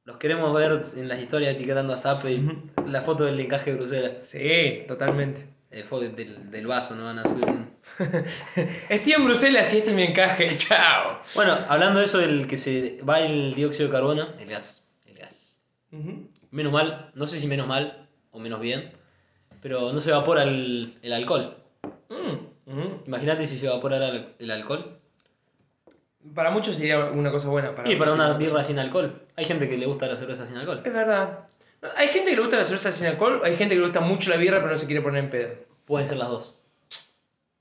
[0.05, 2.49] Los queremos ver en las historias etiquetando a Zape y
[2.87, 4.11] la foto del encaje de Bruselas.
[4.23, 5.45] Sí, totalmente.
[5.71, 7.71] Eh, foto del, del vaso, no van a subir un...
[8.89, 10.57] Estoy en Bruselas y este es mi encaje.
[10.57, 11.19] Chao.
[11.33, 15.15] Bueno, hablando de eso del que se va el dióxido de carbono, el gas, el
[15.17, 15.63] gas.
[16.51, 18.91] Menos mal, no sé si menos mal o menos bien,
[19.61, 21.55] pero no se evapora el, el alcohol.
[22.09, 23.03] Mm, ujú.
[23.07, 24.97] Imagínate si se evaporara el, el alcohol.
[26.35, 27.73] Para muchos sería una cosa buena.
[27.75, 29.21] Para y para una birra sin alcohol.
[29.37, 30.81] Hay gente que le gusta la cerveza sin alcohol.
[30.83, 31.47] Es verdad.
[31.95, 34.29] Hay gente que le gusta la cerveza sin alcohol, hay gente que le gusta mucho
[34.29, 35.53] la birra pero no se quiere poner en pedo.
[35.85, 36.55] Pueden ser las dos.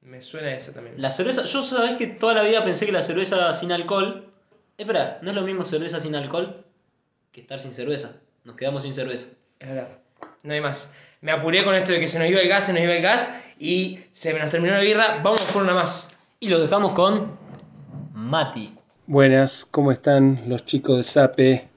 [0.02, 1.00] Me suena eso también.
[1.00, 4.26] La cerveza, yo sabés que toda la vida pensé que la cerveza sin alcohol.
[4.78, 6.64] Espera, no es lo mismo cerveza sin alcohol
[7.33, 8.16] que estar sin cerveza.
[8.44, 9.28] Nos quedamos sin cerveza.
[9.59, 9.88] Es verdad.
[10.42, 10.94] No hay más.
[11.20, 13.02] Me apuré con esto de que se nos iba el gas, se nos iba el
[13.02, 15.20] gas y se nos terminó la birra.
[15.22, 16.18] Vamos por una más.
[16.40, 17.37] Y lo dejamos con
[18.14, 18.74] Mati.
[19.06, 21.69] Buenas, ¿cómo están los chicos de SAPE?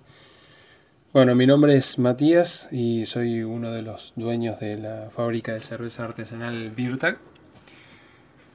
[1.13, 5.59] Bueno, mi nombre es Matías y soy uno de los dueños de la fábrica de
[5.59, 7.19] cerveza artesanal Birtag.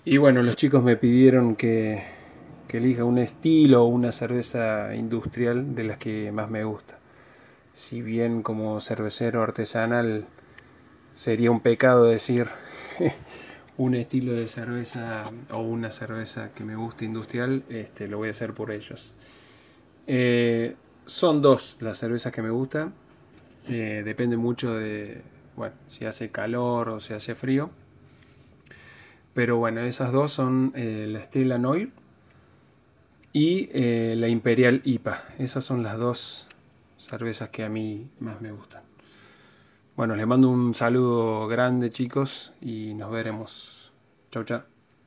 [0.04, 2.02] Y bueno, los chicos me pidieron que,
[2.68, 6.98] elija un estilo o una cerveza industrial de las que más me gusta.
[7.70, 10.26] Si bien como cervecero artesanal
[11.12, 12.48] sería un pecado decir
[13.76, 18.32] un estilo de cerveza o una cerveza que me guste industrial, este, lo voy a
[18.32, 19.12] hacer por ellos.
[20.08, 20.74] Eh,
[21.08, 22.94] son dos las cervezas que me gustan.
[23.68, 25.22] Eh, depende mucho de,
[25.56, 27.70] bueno, si hace calor o si hace frío.
[29.34, 31.90] Pero bueno, esas dos son eh, la Stella Noir
[33.32, 33.68] y
[34.16, 35.24] la Imperial IPA.
[35.38, 36.48] Esas son las dos
[36.96, 38.88] cervezas que a mí más me gustan.
[39.98, 43.92] Bueno, les mando un saludo grande chicos y nos veremos.
[44.30, 44.62] Chau, chau.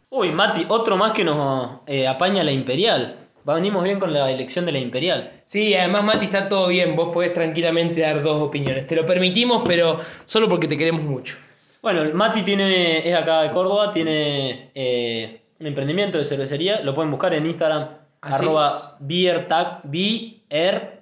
[0.09, 3.29] Uy, Mati, otro más que nos eh, apaña la Imperial.
[3.45, 5.40] Venimos bien con la elección de la Imperial.
[5.51, 8.87] Sí, además Mati está todo bien, vos podés tranquilamente dar dos opiniones.
[8.87, 11.35] Te lo permitimos, pero solo porque te queremos mucho.
[11.81, 16.79] Bueno, Mati tiene, es acá de Córdoba, tiene eh, un emprendimiento de cervecería.
[16.83, 17.85] Lo pueden buscar en Instagram,
[18.21, 18.95] Así arroba es.
[19.01, 21.01] beertag, beertag.cba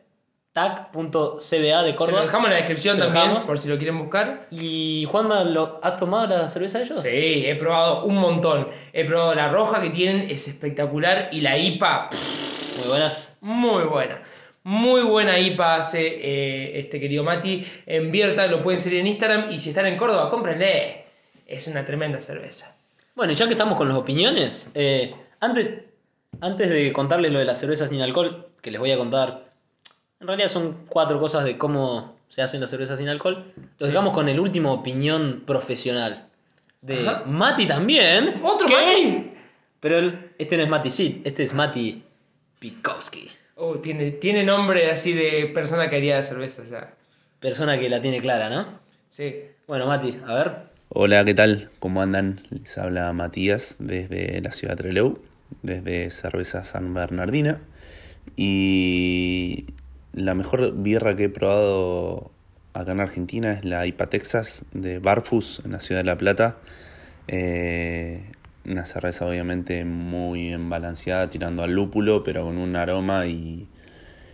[1.53, 2.21] de Se lo Córdoba.
[2.23, 3.45] dejamos en la descripción Se también, dejamos.
[3.45, 4.47] por si lo quieren buscar.
[4.49, 6.99] Y Juanma, ¿lo, ¿has tomado la cerveza de ellos?
[6.99, 8.67] Sí, he probado un montón.
[8.93, 11.29] He probado la roja que tienen, es espectacular.
[11.31, 13.17] Y la IPA, pff, Muy buena.
[13.41, 14.21] muy buena.
[14.63, 17.65] Muy buena IPA hace eh, este querido Mati.
[17.85, 19.51] En Vierta lo pueden seguir en Instagram.
[19.51, 21.05] Y si están en Córdoba, cómprenle.
[21.47, 22.75] Es una tremenda cerveza.
[23.15, 25.69] Bueno, y ya que estamos con las opiniones, eh, antes,
[26.41, 29.51] antes de contarles lo de la cerveza sin alcohol, que les voy a contar,
[30.19, 33.91] en realidad son cuatro cosas de cómo se hacen las cervezas sin alcohol, lo Sí.
[33.91, 36.27] dejamos con el último opinión profesional
[36.81, 37.23] de Ajá.
[37.25, 38.39] Mati también.
[38.43, 38.73] ¿Otro ¿Qué?
[38.75, 39.31] Mati?
[39.79, 42.03] Pero el- este no es Mati Sid, este es Mati
[42.59, 43.29] Pikowski,
[43.61, 46.61] Oh, tiene, tiene nombre así de persona que haría cerveza.
[46.61, 46.93] O sea,
[47.41, 48.79] persona que la tiene clara, ¿no?
[49.09, 49.35] sí.
[49.67, 50.51] Bueno, Mati, a ver.
[50.87, 51.69] Hola, ¿qué tal?
[51.79, 52.39] ¿Cómo andan?
[52.51, 55.19] Les habla Matías desde la ciudad de Trelew,
[55.61, 57.59] desde Cerveza San Bernardina.
[58.37, 59.65] Y
[60.13, 62.31] la mejor birra que he probado
[62.73, 66.59] acá en Argentina es la IPA Texas de Barfus en la ciudad de La Plata.
[67.27, 68.23] Eh,
[68.69, 73.67] una cerveza obviamente muy bien balanceada, tirando al lúpulo, pero con un aroma y,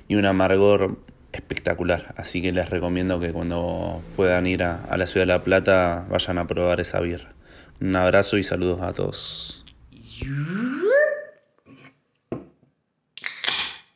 [0.08, 0.98] y un amargor
[1.32, 2.13] espectacular.
[2.17, 6.06] Así que les recomiendo que cuando puedan ir a, a la ciudad de La Plata
[6.10, 7.34] vayan a probar esa birra.
[7.82, 9.65] Un abrazo y saludos a todos.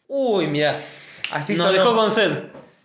[0.08, 0.80] Uy, mira,
[1.32, 2.32] Así nos dejó con sed.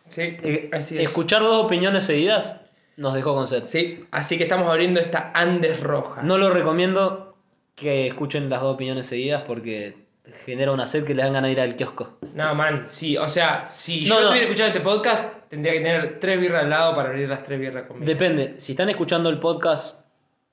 [0.08, 1.02] Sí, Eh, así es.
[1.04, 2.60] Escuchar dos opiniones seguidas
[2.96, 3.62] nos dejó con sed.
[3.62, 6.22] Sí, así que estamos abriendo esta Andes roja.
[6.22, 7.33] No lo recomiendo
[7.74, 9.96] que escuchen las dos opiniones seguidas porque
[10.44, 12.16] genera una sed que les dan ganas de ir al kiosco.
[12.34, 14.20] No, man, sí, o sea, si No, yo no.
[14.20, 17.60] estuviera escuchando este podcast, tendría que tener tres birras al lado para abrir las tres
[17.60, 18.06] birras conmigo.
[18.06, 20.06] Depende, si están escuchando el podcast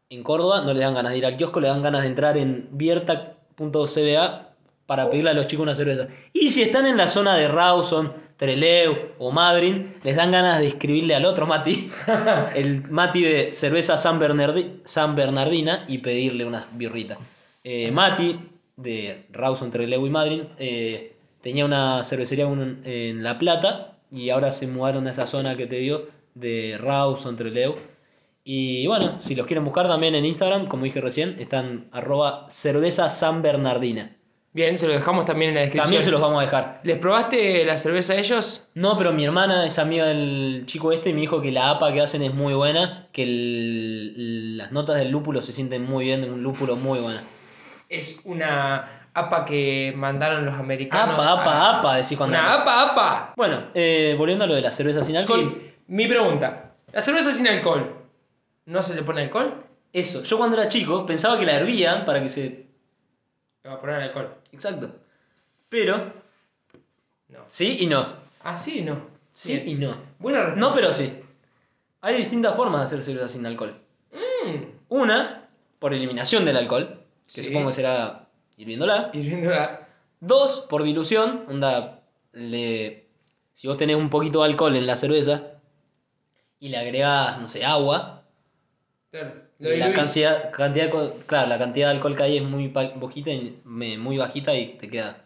[0.10, 2.38] en Córdoba, no les dan ganas de ir al kiosco, les dan ganas de entrar
[2.38, 4.48] en vierta.cba
[4.86, 6.08] para pedirle a los chicos una cerveza.
[6.34, 10.66] Y si están en la zona de Rawson, Treleu o Madryn, les dan ganas de
[10.66, 11.92] escribirle al otro Mati,
[12.56, 17.20] el Mati de cerveza San, Bernardi- San Bernardina, y pedirle unas birritas.
[17.64, 18.40] Eh, Mati,
[18.78, 24.50] de Rawson, Treleu y Madryn, eh, tenía una cervecería en, en La Plata y ahora
[24.52, 27.76] se mudaron a esa zona que te dio de Rawson, Treleu.
[28.44, 33.08] Y bueno, si los quieren buscar también en Instagram, como dije recién, están arroba cerveza
[33.12, 34.16] San Bernardina.
[34.54, 35.86] Bien, se lo dejamos también en la descripción.
[35.86, 36.82] También se los vamos a dejar.
[36.84, 38.68] ¿Les probaste la cerveza a ellos?
[38.74, 41.94] No, pero mi hermana es amiga del chico este y me dijo que la APA
[41.94, 46.30] que hacen es muy buena, que el- las notas del lúpulo se sienten muy bien,
[46.30, 47.20] un lúpulo muy bueno.
[47.90, 51.16] Es una APA que mandaron los americanos.
[51.26, 52.38] APA, APA, a- APA, decís cuando...
[52.38, 53.34] Una APA, APA.
[53.38, 55.54] Bueno, eh, volviendo a lo de la cerveza sin alcohol.
[55.56, 56.74] Sí, mi pregunta.
[56.92, 57.96] La cerveza sin alcohol,
[58.66, 59.64] ¿no se le pone alcohol?
[59.94, 62.71] Eso, yo cuando era chico pensaba que la hervían para que se...
[63.63, 64.36] A poner alcohol.
[64.52, 64.91] Exacto.
[65.69, 66.13] Pero,
[67.30, 67.39] No.
[67.47, 68.15] sí y no.
[68.43, 69.08] Ah, sí, no.
[69.34, 69.67] Sí Bien.
[69.69, 69.95] y no.
[70.19, 70.60] Buena respuesta.
[70.60, 71.13] No, pero sí.
[72.02, 73.76] Hay distintas formas de hacer cerveza sin alcohol.
[74.12, 75.47] Mm, Una,
[75.80, 77.43] por eliminación del alcohol, que Sí.
[77.45, 79.12] supongo que será hirviéndola.
[79.13, 79.88] hirviéndola.
[80.19, 82.02] Dos, por dilución, onda,
[82.34, 83.08] le,
[83.54, 85.43] si vos tenés un poquito de alcohol en la cerveza
[86.60, 88.21] y le agregás, no sé, agua,
[89.12, 90.89] Claro, la cantidad, cantidad,
[91.28, 94.89] claro, la cantidad de alcohol que hay es muy bajita y, muy bajita y te
[94.89, 95.17] queda.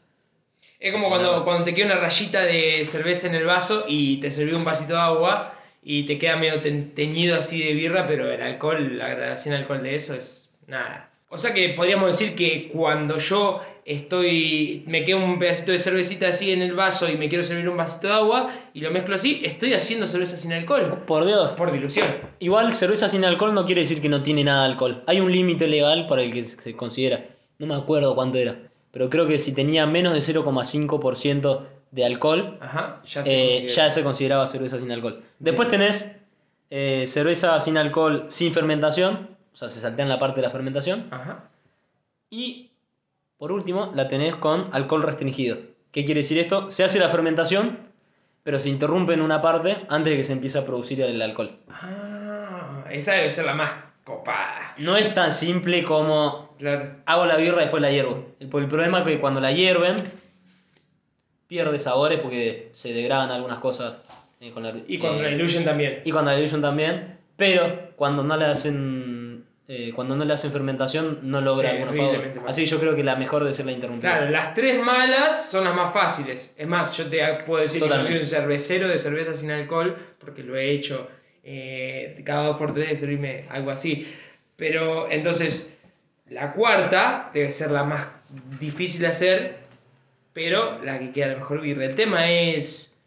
[0.79, 4.31] Es como cuando, cuando te queda una rayita de cerveza en el vaso y te
[4.31, 8.31] sirvió un vasito de agua y te queda medio te- teñido así de birra, pero
[8.31, 11.09] el alcohol, la gradación de alcohol de eso es nada.
[11.35, 16.29] O sea que podríamos decir que cuando yo estoy, me queda un pedacito de cervecita
[16.29, 19.15] así en el vaso y me quiero servir un vasito de agua y lo mezclo
[19.15, 21.03] así, estoy haciendo cerveza sin alcohol.
[21.05, 21.53] Por Dios.
[21.53, 22.07] Por dilución.
[22.39, 25.03] Igual cerveza sin alcohol no quiere decir que no tiene nada de alcohol.
[25.07, 27.25] Hay un límite legal para el que se considera.
[27.59, 28.57] No me acuerdo cuánto era.
[28.91, 31.59] Pero creo que si tenía menos de 0,5%
[31.91, 35.21] de alcohol, Ajá, ya se eh, ya se consideraba cerveza sin alcohol.
[35.39, 36.15] Después tenés
[36.69, 39.34] eh, cerveza sin alcohol sin fermentación.
[39.55, 41.07] O sea, se saltean la parte de la fermentación.
[41.11, 41.45] Ajá.
[42.29, 42.71] Y
[43.37, 45.57] por último, la tenés con alcohol restringido.
[45.93, 46.69] ¿Qué quiere decir esto?
[46.69, 47.79] Se hace la fermentación,
[48.43, 51.57] pero se interrumpe en una parte antes de que se empiece a producir el alcohol.
[51.69, 54.73] Ah, esa debe ser la más copada.
[54.77, 56.97] No es tan simple como Claro.
[57.05, 58.25] hago la birra y después la hiervo.
[58.41, 60.03] El, el problema es que cuando la hierven,
[61.47, 64.01] pierde sabores porque se degradan algunas cosas.
[64.41, 66.01] eh, con la, Y cuando eh, la diluyen también.
[66.03, 69.14] y cuando la diluyen también, pero cuando no le hacen
[69.67, 72.36] eh, cuando no le hacen fermentación no logra algunos sabores.
[72.36, 72.45] mal.
[72.47, 74.17] Así yo creo que la mejor debe ser la interrumpida.
[74.17, 76.56] Claro, las tres malas son las más fáciles.
[76.58, 79.97] Es más, yo te puedo decir que yo soy un cervecero de cerveza sin alcohol,
[80.19, 81.08] porque lo he hecho
[81.43, 84.08] eh, cada dos por tres de servirme algo así.
[84.56, 85.75] Pero entonces,
[86.30, 88.08] la cuarta debe ser la más
[88.60, 89.56] difícil de hacer,
[90.32, 91.86] pero la que queda la mejor birra.
[91.86, 92.99] El tema es.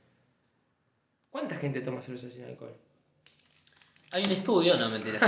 [1.31, 2.75] ¿Cuánta gente toma cerveza sin alcohol?
[4.11, 5.19] Hay un estudio, no mentira.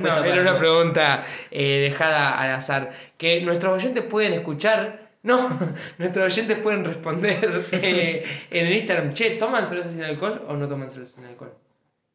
[0.00, 2.92] No, era una pregunta eh, dejada al azar.
[3.16, 5.10] Que nuestros oyentes pueden escuchar.
[5.22, 5.58] No,
[5.98, 9.14] nuestros oyentes pueden responder eh, en el Instagram.
[9.14, 11.54] Che, ¿toman cerveza sin alcohol o no toman cerveza sin alcohol?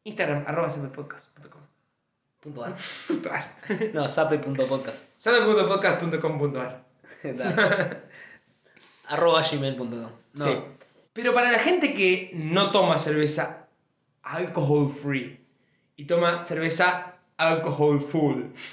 [0.04, 1.62] Instagram, arroba cppodcast.com.
[2.40, 2.76] Punto ar.
[3.08, 3.56] Punto ar.
[3.92, 5.14] No, sape.podcast.
[5.16, 6.84] Sabe.podcast.com.ar.
[7.24, 7.96] Dale.
[9.08, 9.90] Arroba gmail.com.
[9.90, 10.10] No.
[10.32, 10.56] Sí.
[11.12, 13.66] Pero para la gente que no toma cerveza
[14.22, 15.47] alcohol free
[15.98, 18.42] y toma cerveza alcohol full,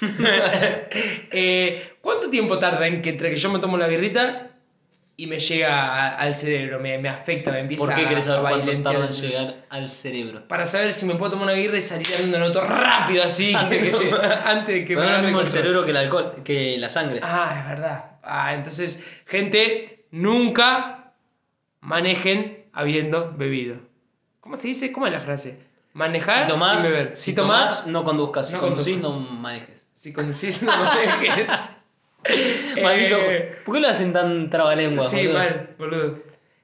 [1.30, 4.48] eh, ¿cuánto tiempo tarda en que entre que yo me tomo la birrita
[5.18, 8.38] y me llega a- al cerebro, me, me afecta, me empieza ¿Por qué querés saber
[8.46, 10.46] a cuánto tarda en llegar al cerebro?
[10.46, 13.54] Para saber si me puedo tomar una birra y salir dando un auto rápido así
[13.54, 14.16] Antes que llegue.
[14.44, 16.88] antes de que Pero me no es mismo el cerebro que el alcohol, que la
[16.88, 17.20] sangre.
[17.22, 18.04] Ah, es verdad.
[18.22, 21.12] Ah, entonces, gente, nunca
[21.80, 23.76] manejen habiendo bebido.
[24.40, 24.92] ¿Cómo se dice?
[24.92, 25.65] ¿Cómo es la frase?
[25.96, 27.16] Manejar si tomás, sin beber.
[27.16, 28.48] si tomás, no conduzcas.
[28.48, 29.86] Si no conducís, no manejes.
[29.94, 31.48] Si conducís, no manejes.
[32.82, 33.16] Maldito.
[33.18, 35.04] Eh, ¿Por qué lo hacen tan trabalengua?
[35.04, 35.38] sí, boludo?
[35.38, 36.18] mal, boludo.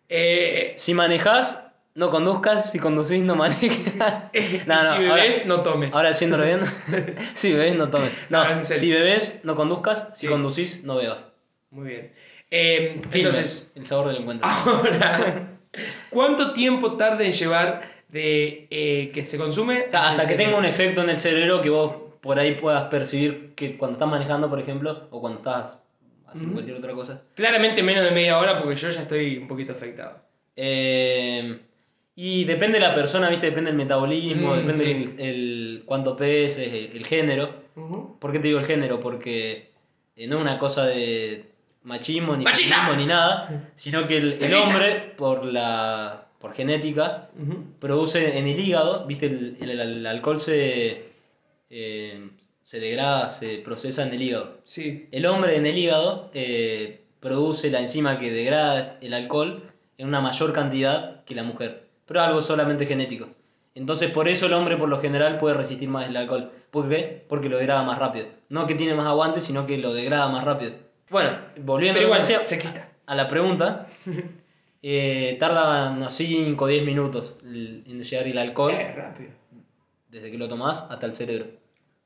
[0.08, 2.70] Eh, Si manejás, no conduzcas.
[2.72, 3.94] Si conducís, no manejes.
[3.96, 4.04] no,
[4.66, 5.94] no, si ahora- bebés, no tomes.
[5.94, 6.60] Ahora haciéndolo bien.
[7.34, 8.10] si bebés, no tomes.
[8.28, 8.80] No, serio.
[8.80, 10.10] si bebés, no conduzcas.
[10.14, 10.32] Si Sí.
[10.32, 11.24] conducís, no bebas.
[11.70, 12.12] Muy bien.
[12.50, 14.46] Eh, entonces, el sabor del encuentro.
[14.46, 15.48] ahora,
[16.10, 19.86] ¿cuánto tiempo tarda en llevar de eh, que se consume?
[19.92, 23.76] Hasta que tenga un efecto en el cerebro que vos por ahí puedas percibir que
[23.76, 25.82] cuando estás manejando, por ejemplo, o cuando estás
[26.26, 27.22] haciendo cualquier otra cosa.
[27.34, 30.20] Claramente menos de media hora porque yo ya estoy un poquito afectado.
[30.54, 31.58] Eh,
[32.14, 33.46] y depende de la persona, ¿viste?
[33.46, 35.14] Depende del metabolismo, Mm, depende sí.
[35.18, 37.62] el, el cuánto peses, el, el género.
[38.18, 39.00] ¿Por qué te digo el género?
[39.00, 39.70] Porque
[40.16, 41.46] eh, no es una cosa de
[41.84, 47.30] machismo ni feminismo ni nada, sino que el, hombre, por la por genética,
[47.78, 49.26] produce en el hígado, ¿viste?
[49.26, 51.04] El, el- el alcohol se,
[51.70, 52.28] eh,
[52.64, 54.58] se degrada, se procesa en el hígado.
[54.64, 55.08] Sí.
[55.10, 59.62] El hombre en el hígado eh, produce la enzima que degrada el alcohol
[59.98, 63.28] en una mayor cantidad que la mujer, pero algo solamente genético.
[63.74, 66.50] Entonces por eso el hombre por lo general puede resistir más el alcohol.
[66.70, 67.24] ¿Por qué?
[67.28, 68.26] Porque lo degrada más rápido.
[68.50, 70.72] No que tiene más aguante, sino que lo degrada más rápido.
[71.08, 71.30] Bueno,
[71.64, 72.88] volviendo Pero a igual, decía- sexista.
[73.06, 73.86] a la pregunta,
[74.82, 79.30] eh, tarda unos 5 o 10 minutos en llegar el alcohol Es rápido.
[80.08, 81.46] desde que lo tomás hasta el cerebro.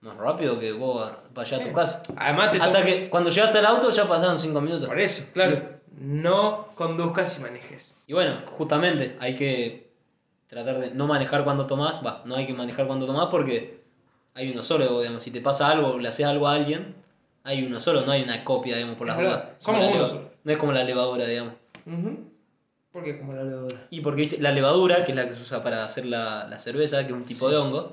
[0.02, 1.68] Más rápido que vos vayas a Sí.
[1.70, 2.02] tu casa.
[2.16, 4.88] Además te Hasta que cuando llegaste al auto ya pasaron 5 minutos.
[4.88, 5.62] Por eso, claro.
[5.98, 8.04] No conduzcas y manejes.
[8.06, 9.88] Y bueno, justamente hay que
[10.48, 12.04] tratar de no manejar cuando tomás.
[12.04, 13.80] Va, no hay que manejar cuando tomás porque
[14.34, 15.22] hay uno solo, digamos.
[15.22, 16.94] Si te pasa algo o le haces algo a alguien,
[17.42, 19.44] hay uno solo, no hay una copia, digamos, por las dudas.
[20.44, 21.54] No es como la levadura, digamos.
[21.86, 22.25] Ujú.
[22.96, 23.86] ¿Por qué como la levadura?
[23.90, 24.38] Y porque ¿viste?
[24.38, 27.18] la levadura, que es la que se usa para hacer la, la cerveza, que es
[27.18, 27.52] un tipo Sí.
[27.52, 27.92] de hongo,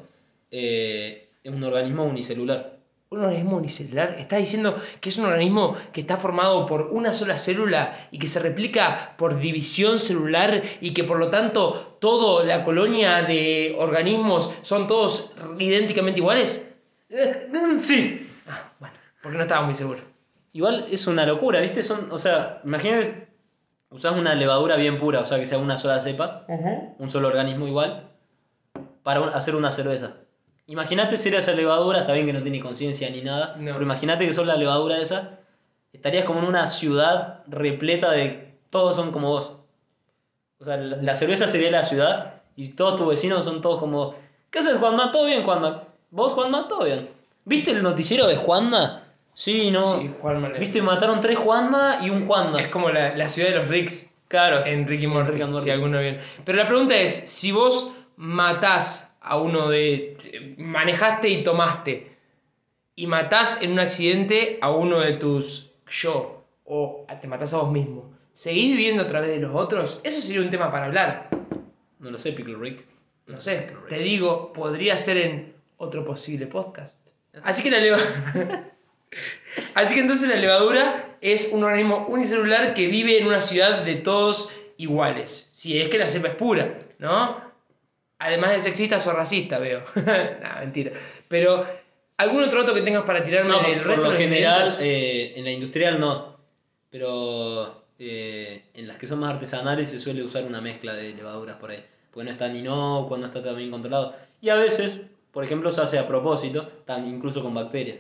[0.49, 2.77] eh, es un organismo unicelular.
[3.09, 4.15] Un organismo unicelular.
[4.17, 8.27] Está diciendo que es un organismo que está formado por una sola célula y que
[8.27, 14.53] se replica por división celular y que por lo tanto toda la colonia de organismos
[14.61, 16.77] son todos idénticamente iguales.
[17.09, 18.25] Eh, Sí.
[18.47, 19.99] Ah, bueno, porque no estaba muy seguro.
[20.53, 21.83] Igual es una locura, ¿viste?
[21.83, 23.27] Son, o sea, imagínate,
[23.93, 26.45] usás una levadura bien pura, o sea, que sea una sola cepa,
[26.99, 28.09] un solo organismo igual,
[29.03, 30.13] para un- hacer una cerveza.
[30.67, 33.71] Imagínate ser esa levadura, está bien que no tiene conciencia ni nada, No.
[33.73, 35.39] pero imagínate que sos la levadura esa,
[35.91, 39.53] estarías como en una ciudad repleta de todos son como vos.
[40.59, 43.97] O sea, la, la cerveza sería la ciudad y todos tus vecinos son todos como
[44.05, 44.15] vos.
[44.49, 45.11] ¿Qué haces, Juanma?
[45.11, 45.83] ¿Todo bien, Juanma?
[46.11, 46.67] ¿Vos, Juanma?
[46.67, 47.09] ¿Todo bien?
[47.45, 49.02] ¿Viste el noticiero de Juanma?
[49.33, 49.83] Sí, no.
[49.99, 50.81] Sí, Juanma le- ¿Viste?
[50.81, 52.61] Mataron tres Juanma y un Juanma.
[52.61, 54.65] Es como la, la ciudad de los Ricks Claro.
[54.65, 55.65] en Ricky Morty, Rick and Morty.
[55.65, 56.19] si alguno bien.
[56.45, 60.55] Pero la pregunta es, si vos matás a uno de...
[60.57, 62.11] manejaste y tomaste,
[62.95, 67.71] y matás en un accidente a uno de tus yo, o te matás a vos
[67.71, 70.01] mismo, ¿seguís viviendo a través de los otros?
[70.03, 71.29] Eso sería un tema para hablar.
[71.99, 72.85] No lo sé, Pickle Rick.
[73.27, 77.07] No sé, te digo, podría ser en otro posible podcast.
[77.43, 78.69] Así que la levadura...
[79.75, 83.95] Así que entonces la levadura es un organismo unicelular que vive en una ciudad de
[83.95, 85.49] todos iguales.
[85.51, 87.41] Si es que la cepa es pura, ¿no?
[88.19, 89.83] Además de sexista o racista, veo.
[89.95, 90.91] nah, mentira.
[91.27, 91.65] Pero,
[92.17, 94.69] ¿algún otro dato que tengas para tirarme No, del por, resto lo de los general,
[94.81, 96.37] eh, en la industrial no.
[96.89, 101.57] Pero eh, en las que son más artesanales se suele usar una mezcla de levaduras
[101.57, 101.83] por ahí.
[102.11, 104.15] Porque no está ni no, no está tan bien controlado.
[104.41, 106.69] Y a veces, por ejemplo, se hace a propósito,
[107.05, 107.97] incluso con bacterias.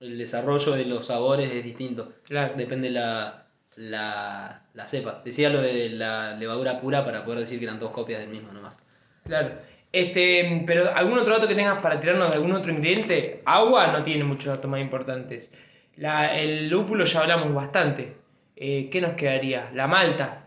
[0.00, 2.12] El desarrollo de los sabores es distinto.
[2.28, 2.52] Claro.
[2.56, 3.44] Depende la,
[3.76, 5.22] la, la cepa.
[5.24, 8.52] Decía lo de la levadura pura para poder decir que eran dos copias del mismo
[8.52, 8.76] nomás.
[9.24, 9.50] Claro.
[9.92, 14.02] Este, pero algún otro dato que tengas para tirarnos de algún otro ingrediente, agua no
[14.02, 15.54] tiene muchos datos más importantes.
[15.96, 18.16] La- el lúpulo ya hablamos bastante.
[18.56, 19.70] Eh, ¿Qué nos quedaría?
[19.74, 20.42] La malta.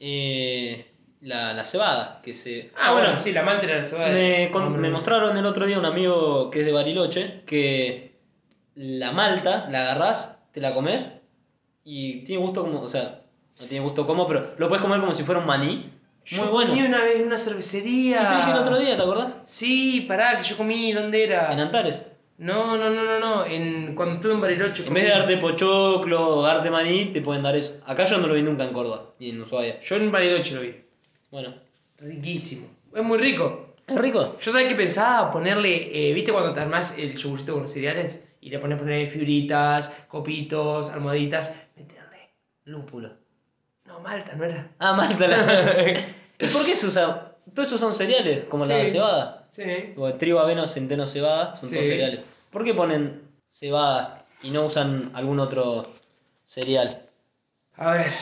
[0.00, 0.86] Eh,
[1.22, 2.70] la, la cebada, que se...
[2.76, 4.10] Ah, bueno, sí, la malta era la cebada.
[4.12, 8.03] Me, con- me mostraron el otro día un amigo que es de Bariloche que
[8.76, 11.10] la malta la agarrás, te la comes
[11.84, 13.20] y tiene gusto como, o sea,
[13.60, 15.76] no tiene gusto como, pero lo puedes comer como si fuera un maní.
[15.76, 15.90] Muy
[16.24, 16.70] Yo bueno.
[16.70, 18.16] comí Sí, una vez en una cervecería.
[18.30, 19.38] te dije el otro día, ¿te acordás?
[19.44, 21.52] Sí, pará, que yo comí, ¿dónde era?
[21.52, 22.06] En Antares.
[22.38, 23.44] No, no, no, no, no.
[23.44, 24.82] En, cuando estuve en Bariloche.
[24.82, 27.78] En comí- vez de darte pochoclo o darte maní, te pueden dar eso.
[27.86, 29.80] Acá yo no lo vi nunca en Córdoba, ni en Ushuaia.
[29.82, 30.74] Yo en Bariloche lo vi.
[31.30, 31.54] Bueno.
[31.98, 32.68] Riquísimo.
[32.94, 33.74] Es muy rico.
[33.86, 34.36] ¿Es rico?
[34.40, 38.26] Yo sabía que pensaba ponerle, eh, ¿viste cuando te armás el yogurcito con los cereales?
[38.44, 42.28] Y le pones poner figuritas, copitos, almohaditas, meterle
[42.66, 43.10] lúpulo.
[43.86, 44.68] No, Malta, no era.
[44.78, 45.24] Ah, malta.
[46.38, 47.32] ¿Y por qué se usa?
[47.54, 49.46] Todos esos son cereales, como la cebada.
[49.48, 49.94] Sí.
[49.96, 51.74] O trigo, avena, centeno, cebada, son Sí.
[51.76, 52.20] todos cereales.
[52.50, 55.82] ¿Por qué ponen cebada y no usan algún otro
[56.44, 57.00] cereal?
[57.76, 58.12] A ver,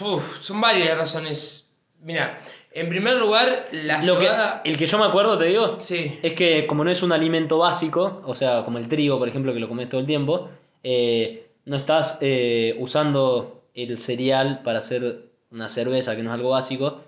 [0.00, 1.72] uf, son varias razones.
[2.00, 2.40] Mira,
[2.72, 4.28] en primer lugar, la Lo que,
[4.64, 6.18] el que yo me acuerdo, te digo, Sí.
[6.22, 9.52] es que como no es un alimento básico, o sea, como el trigo, por ejemplo,
[9.52, 10.48] que lo comes todo el tiempo,
[10.82, 16.50] eh, no estás eh, usando el cereal para hacer una cerveza, que no es algo
[16.50, 17.00] básico,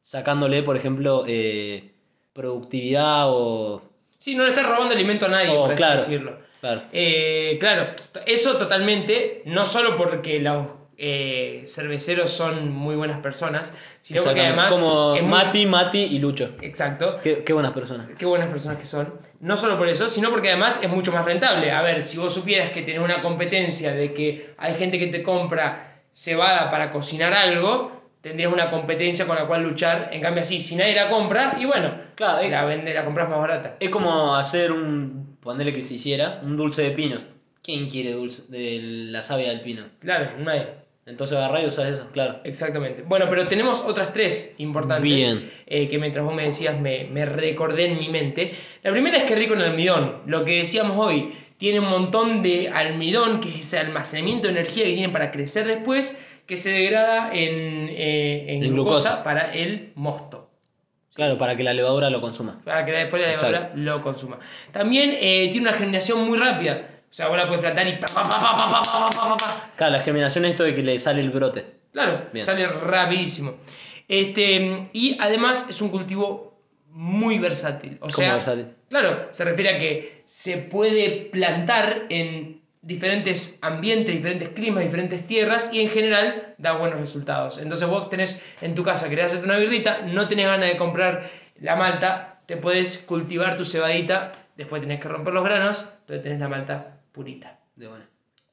[0.00, 1.90] sacándole, por ejemplo, eh,
[2.32, 3.82] productividad o...
[4.18, 6.00] Sí, no le estás robando alimento a nadie, Oh, por así claro.
[6.00, 6.36] decirlo.
[6.60, 6.82] Claro.
[6.92, 7.88] Eh, claro,
[8.26, 10.66] eso totalmente, no solo porque los
[10.98, 14.60] eh, cerveceros son muy buenas personas, sino porque Exactamente.
[14.60, 14.74] además...
[14.78, 16.54] Como muy- Mati, Mati y Lucho.
[16.60, 17.18] Exacto.
[17.22, 18.08] Qué, qué buenas personas.
[18.18, 19.14] Qué buenas personas que son.
[19.40, 21.70] No solo por eso, sino porque además es mucho más rentable.
[21.70, 25.22] A ver, si vos supieras que tenés una competencia de que hay gente que te
[25.22, 30.10] compra cebada para cocinar algo, tendrías una competencia con la cual luchar.
[30.12, 33.38] En cambio, así, si nadie la compra, y bueno, Claro, la, vende, la compras más
[33.40, 33.76] barata.
[33.80, 37.20] Es como hacer un, ponerle que se hiciera, un dulce de pino.
[37.62, 38.78] ¿Quién quiere dulce de
[39.10, 39.84] la savia del pino?
[39.98, 40.68] Claro, nadie.
[41.06, 42.40] Entonces agarrá y usás eso, claro.
[42.44, 43.02] Exactamente.
[43.02, 45.50] Bueno, pero tenemos otras tres importantes Bien.
[45.66, 48.54] eh, que mientras vos me decías me, me recordé en mi mente.
[48.82, 50.22] La primera es que es rico en almidón.
[50.26, 54.84] Lo que decíamos hoy, tiene un montón de almidón, que es ese almacenamiento de energía
[54.84, 59.24] que tiene para crecer después, que se degrada en, eh, en En glucosa, glucosa.
[59.24, 60.50] para el mosto.
[61.14, 62.60] Claro, para que la levadura lo consuma.
[62.64, 63.78] Para que después la levadura Exacto.
[63.78, 64.38] lo consuma.
[64.72, 66.88] También eh, tiene una germinación muy rápida.
[67.14, 70.50] O sea, vos la puedes plantar y pa, pa, pa, pa, Claro, la germinación es
[70.50, 71.64] esto de que le sale el brote.
[71.92, 72.44] Claro, Bien.
[72.44, 73.54] sale rapidísimo.
[74.08, 76.58] Este, y además es un cultivo
[76.88, 77.98] muy versátil.
[78.00, 78.66] O versátil?
[78.90, 85.72] Claro, se refiere a que se puede plantar en diferentes ambientes, diferentes climas, diferentes tierras
[85.72, 87.58] y en general da buenos resultados.
[87.58, 91.30] Entonces vos tenés en tu casa, querés hacerte una birrita, no tenés ganas de comprar
[91.60, 96.40] la malta, te puedes cultivar tu cebadita, después tenés que romper los granos, pero tenés
[96.40, 97.58] la malta purita.
[97.76, 98.04] De bueno.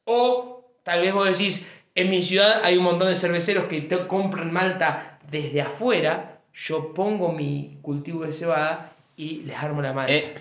[0.06, 4.08] O tal vez vos decís, en mi ciudad hay un montón de cerveceros que te
[4.08, 10.14] compran malta desde afuera, yo pongo mi cultivo de cebada y les armo la malta.
[10.14, 10.36] Eh,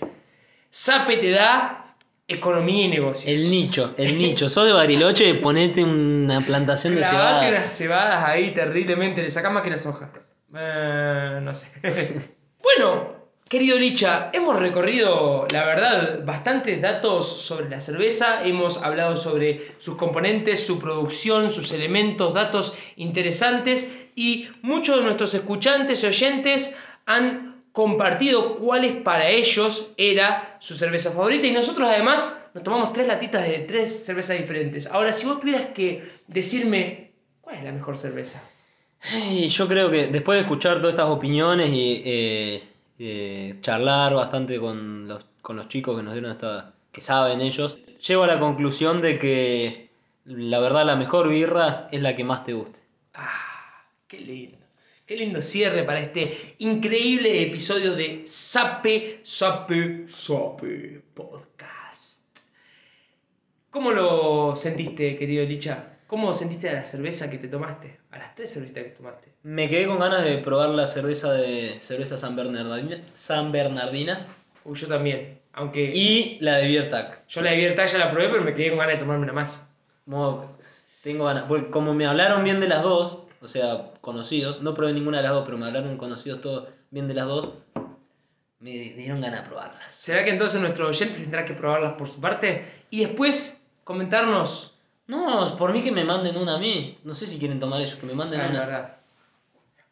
[0.71, 1.97] Sape te da
[2.29, 3.27] economía y negocios.
[3.27, 4.49] el nicho, el nicho.
[4.49, 9.63] Sos de Bariloche, ponete una plantación de Clavate unas cebadas ahí terriblemente, le sacás más
[9.63, 10.11] que las hojas.
[10.55, 11.73] Eh, no sé.
[12.63, 13.20] bueno,
[13.51, 19.97] Querido Licha, hemos recorrido, la verdad, bastantes datos sobre la cerveza, hemos hablado sobre sus
[19.97, 27.61] componentes, su producción, sus elementos, datos interesantes y muchos de nuestros escuchantes y oyentes han
[27.73, 33.49] compartido cuáles para ellos era su cerveza favorita y nosotros además nos tomamos tres latitas
[33.49, 34.87] de tres cervezas diferentes.
[34.87, 38.49] Ahora, si vos tuvieras que decirme cuál es la mejor cerveza.
[39.49, 42.70] Yo creo que después de escuchar todas estas opiniones y eh,
[43.03, 47.79] eh, charlar bastante con los, con los chicos que nos dieron esta, que saben ellos,
[48.07, 49.89] llego a la conclusión de que
[50.27, 52.79] la verdad la mejor birra es la que más te guste.
[53.15, 54.59] Ah, qué lindo.
[55.07, 62.39] Qué lindo cierre para este increíble episodio de Sape, Sape, Sape Podcast.
[63.71, 66.00] ¿Cómo lo sentiste, querido Licha?
[66.11, 68.01] ¿Cómo sentiste a la cerveza que te tomaste?
[68.11, 69.33] A las tres cervecitas que tomaste.
[69.45, 74.27] Me quedé con ganas de probar la cerveza de cerveza San Bernardina, San Bernardina
[74.65, 75.39] Uy, yo también.
[75.53, 77.29] Aunque y la de Biertac.
[77.29, 79.33] yo la de Vierta ya la probé, pero me quedé con ganas de tomarme una
[79.35, 79.73] más.
[80.05, 80.57] Como,
[81.05, 84.93] tengo ganas, porque como me hablaron bien de las dos, o sea, conocidos, no probé
[84.93, 87.51] ninguna de las dos, pero me hablaron conocidos todos bien de las dos,
[88.59, 89.95] me dieron ganas de probarlas.
[89.95, 92.65] ¿Será que entonces nuestros oyentes tendrán que probarlas por su parte?
[92.91, 94.70] Y después comentarnos.
[95.11, 96.99] No, por mí que me manden una a mí.
[97.05, 98.61] No sé si quieren tomar ellos, que me manden Ah, una.
[98.61, 98.97] verdad.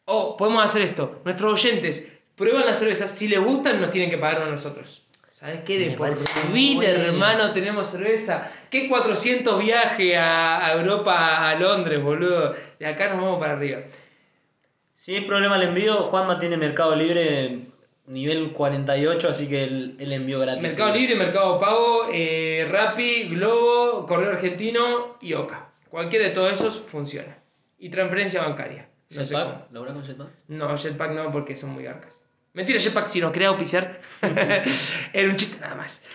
[0.05, 1.21] O podemos hacer esto.
[1.25, 3.07] Nuestros oyentes prueban la cerveza.
[3.07, 5.03] Si les gustan, nos tienen que pagar a nosotros.
[5.29, 5.77] ¿Sabes qué?
[5.77, 6.13] De por
[6.51, 8.51] vida, hermano, tenemos cerveza.
[8.69, 12.55] ¿Qué 400 viajes a, a Europa, a Londres, boludo?
[12.79, 13.79] De acá nos vamos para arriba.
[14.95, 17.67] Si hay problema el envío, Juanma tiene Mercado Libre
[18.09, 20.63] nivel 48, así que el, el envío gratis.
[20.63, 25.69] Mercado Libre, Mercado Pago, eh, Rappi, Globo, Correo Argentino y Oca.
[25.89, 27.37] Cualquiera de todos esos funciona.
[27.77, 28.89] Y transferencia bancaria.
[29.11, 29.23] No.
[29.23, 30.27] Jetpack, ¿Laburás con Jetpack?
[30.47, 32.23] No, Jetpack no, porque son muy garcas.
[32.53, 34.01] Mentira, Jetpack si nos quería auspiciar.
[35.13, 36.09] Era un chiste nada más.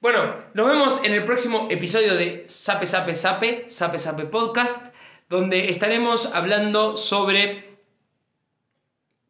[0.00, 4.94] Bueno, nos vemos en el próximo episodio de Sape Sape Sape, Sape Sape Podcast,
[5.28, 7.65] donde estaremos hablando sobre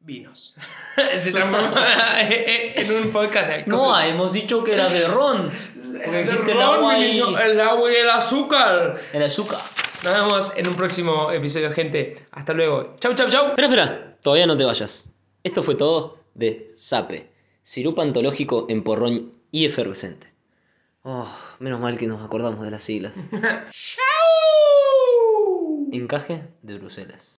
[0.06, 0.54] vinos.
[1.18, 1.76] Se transformó
[2.20, 3.78] en un podcast de alcohol.
[3.78, 5.50] No, hemos dicho que era de ron.
[6.04, 9.00] Porque El agua y el agua y el azúcar.
[9.12, 9.58] el azúcar.
[10.04, 12.26] Nos vemos en un próximo episodio, gente.
[12.30, 12.94] Hasta luego.
[13.00, 13.48] Chau, chau, chau.
[13.48, 15.08] Espera, espera, todavía no te vayas.
[15.42, 17.30] Esto fue todo de Sape,
[17.62, 20.28] sirup antológico en porroñ y efervescente.
[21.02, 21.28] Oh,
[21.60, 23.14] menos mal que nos acordamos de las siglas.
[23.30, 24.02] Chau.
[25.92, 27.34] Encaje de Bruselas.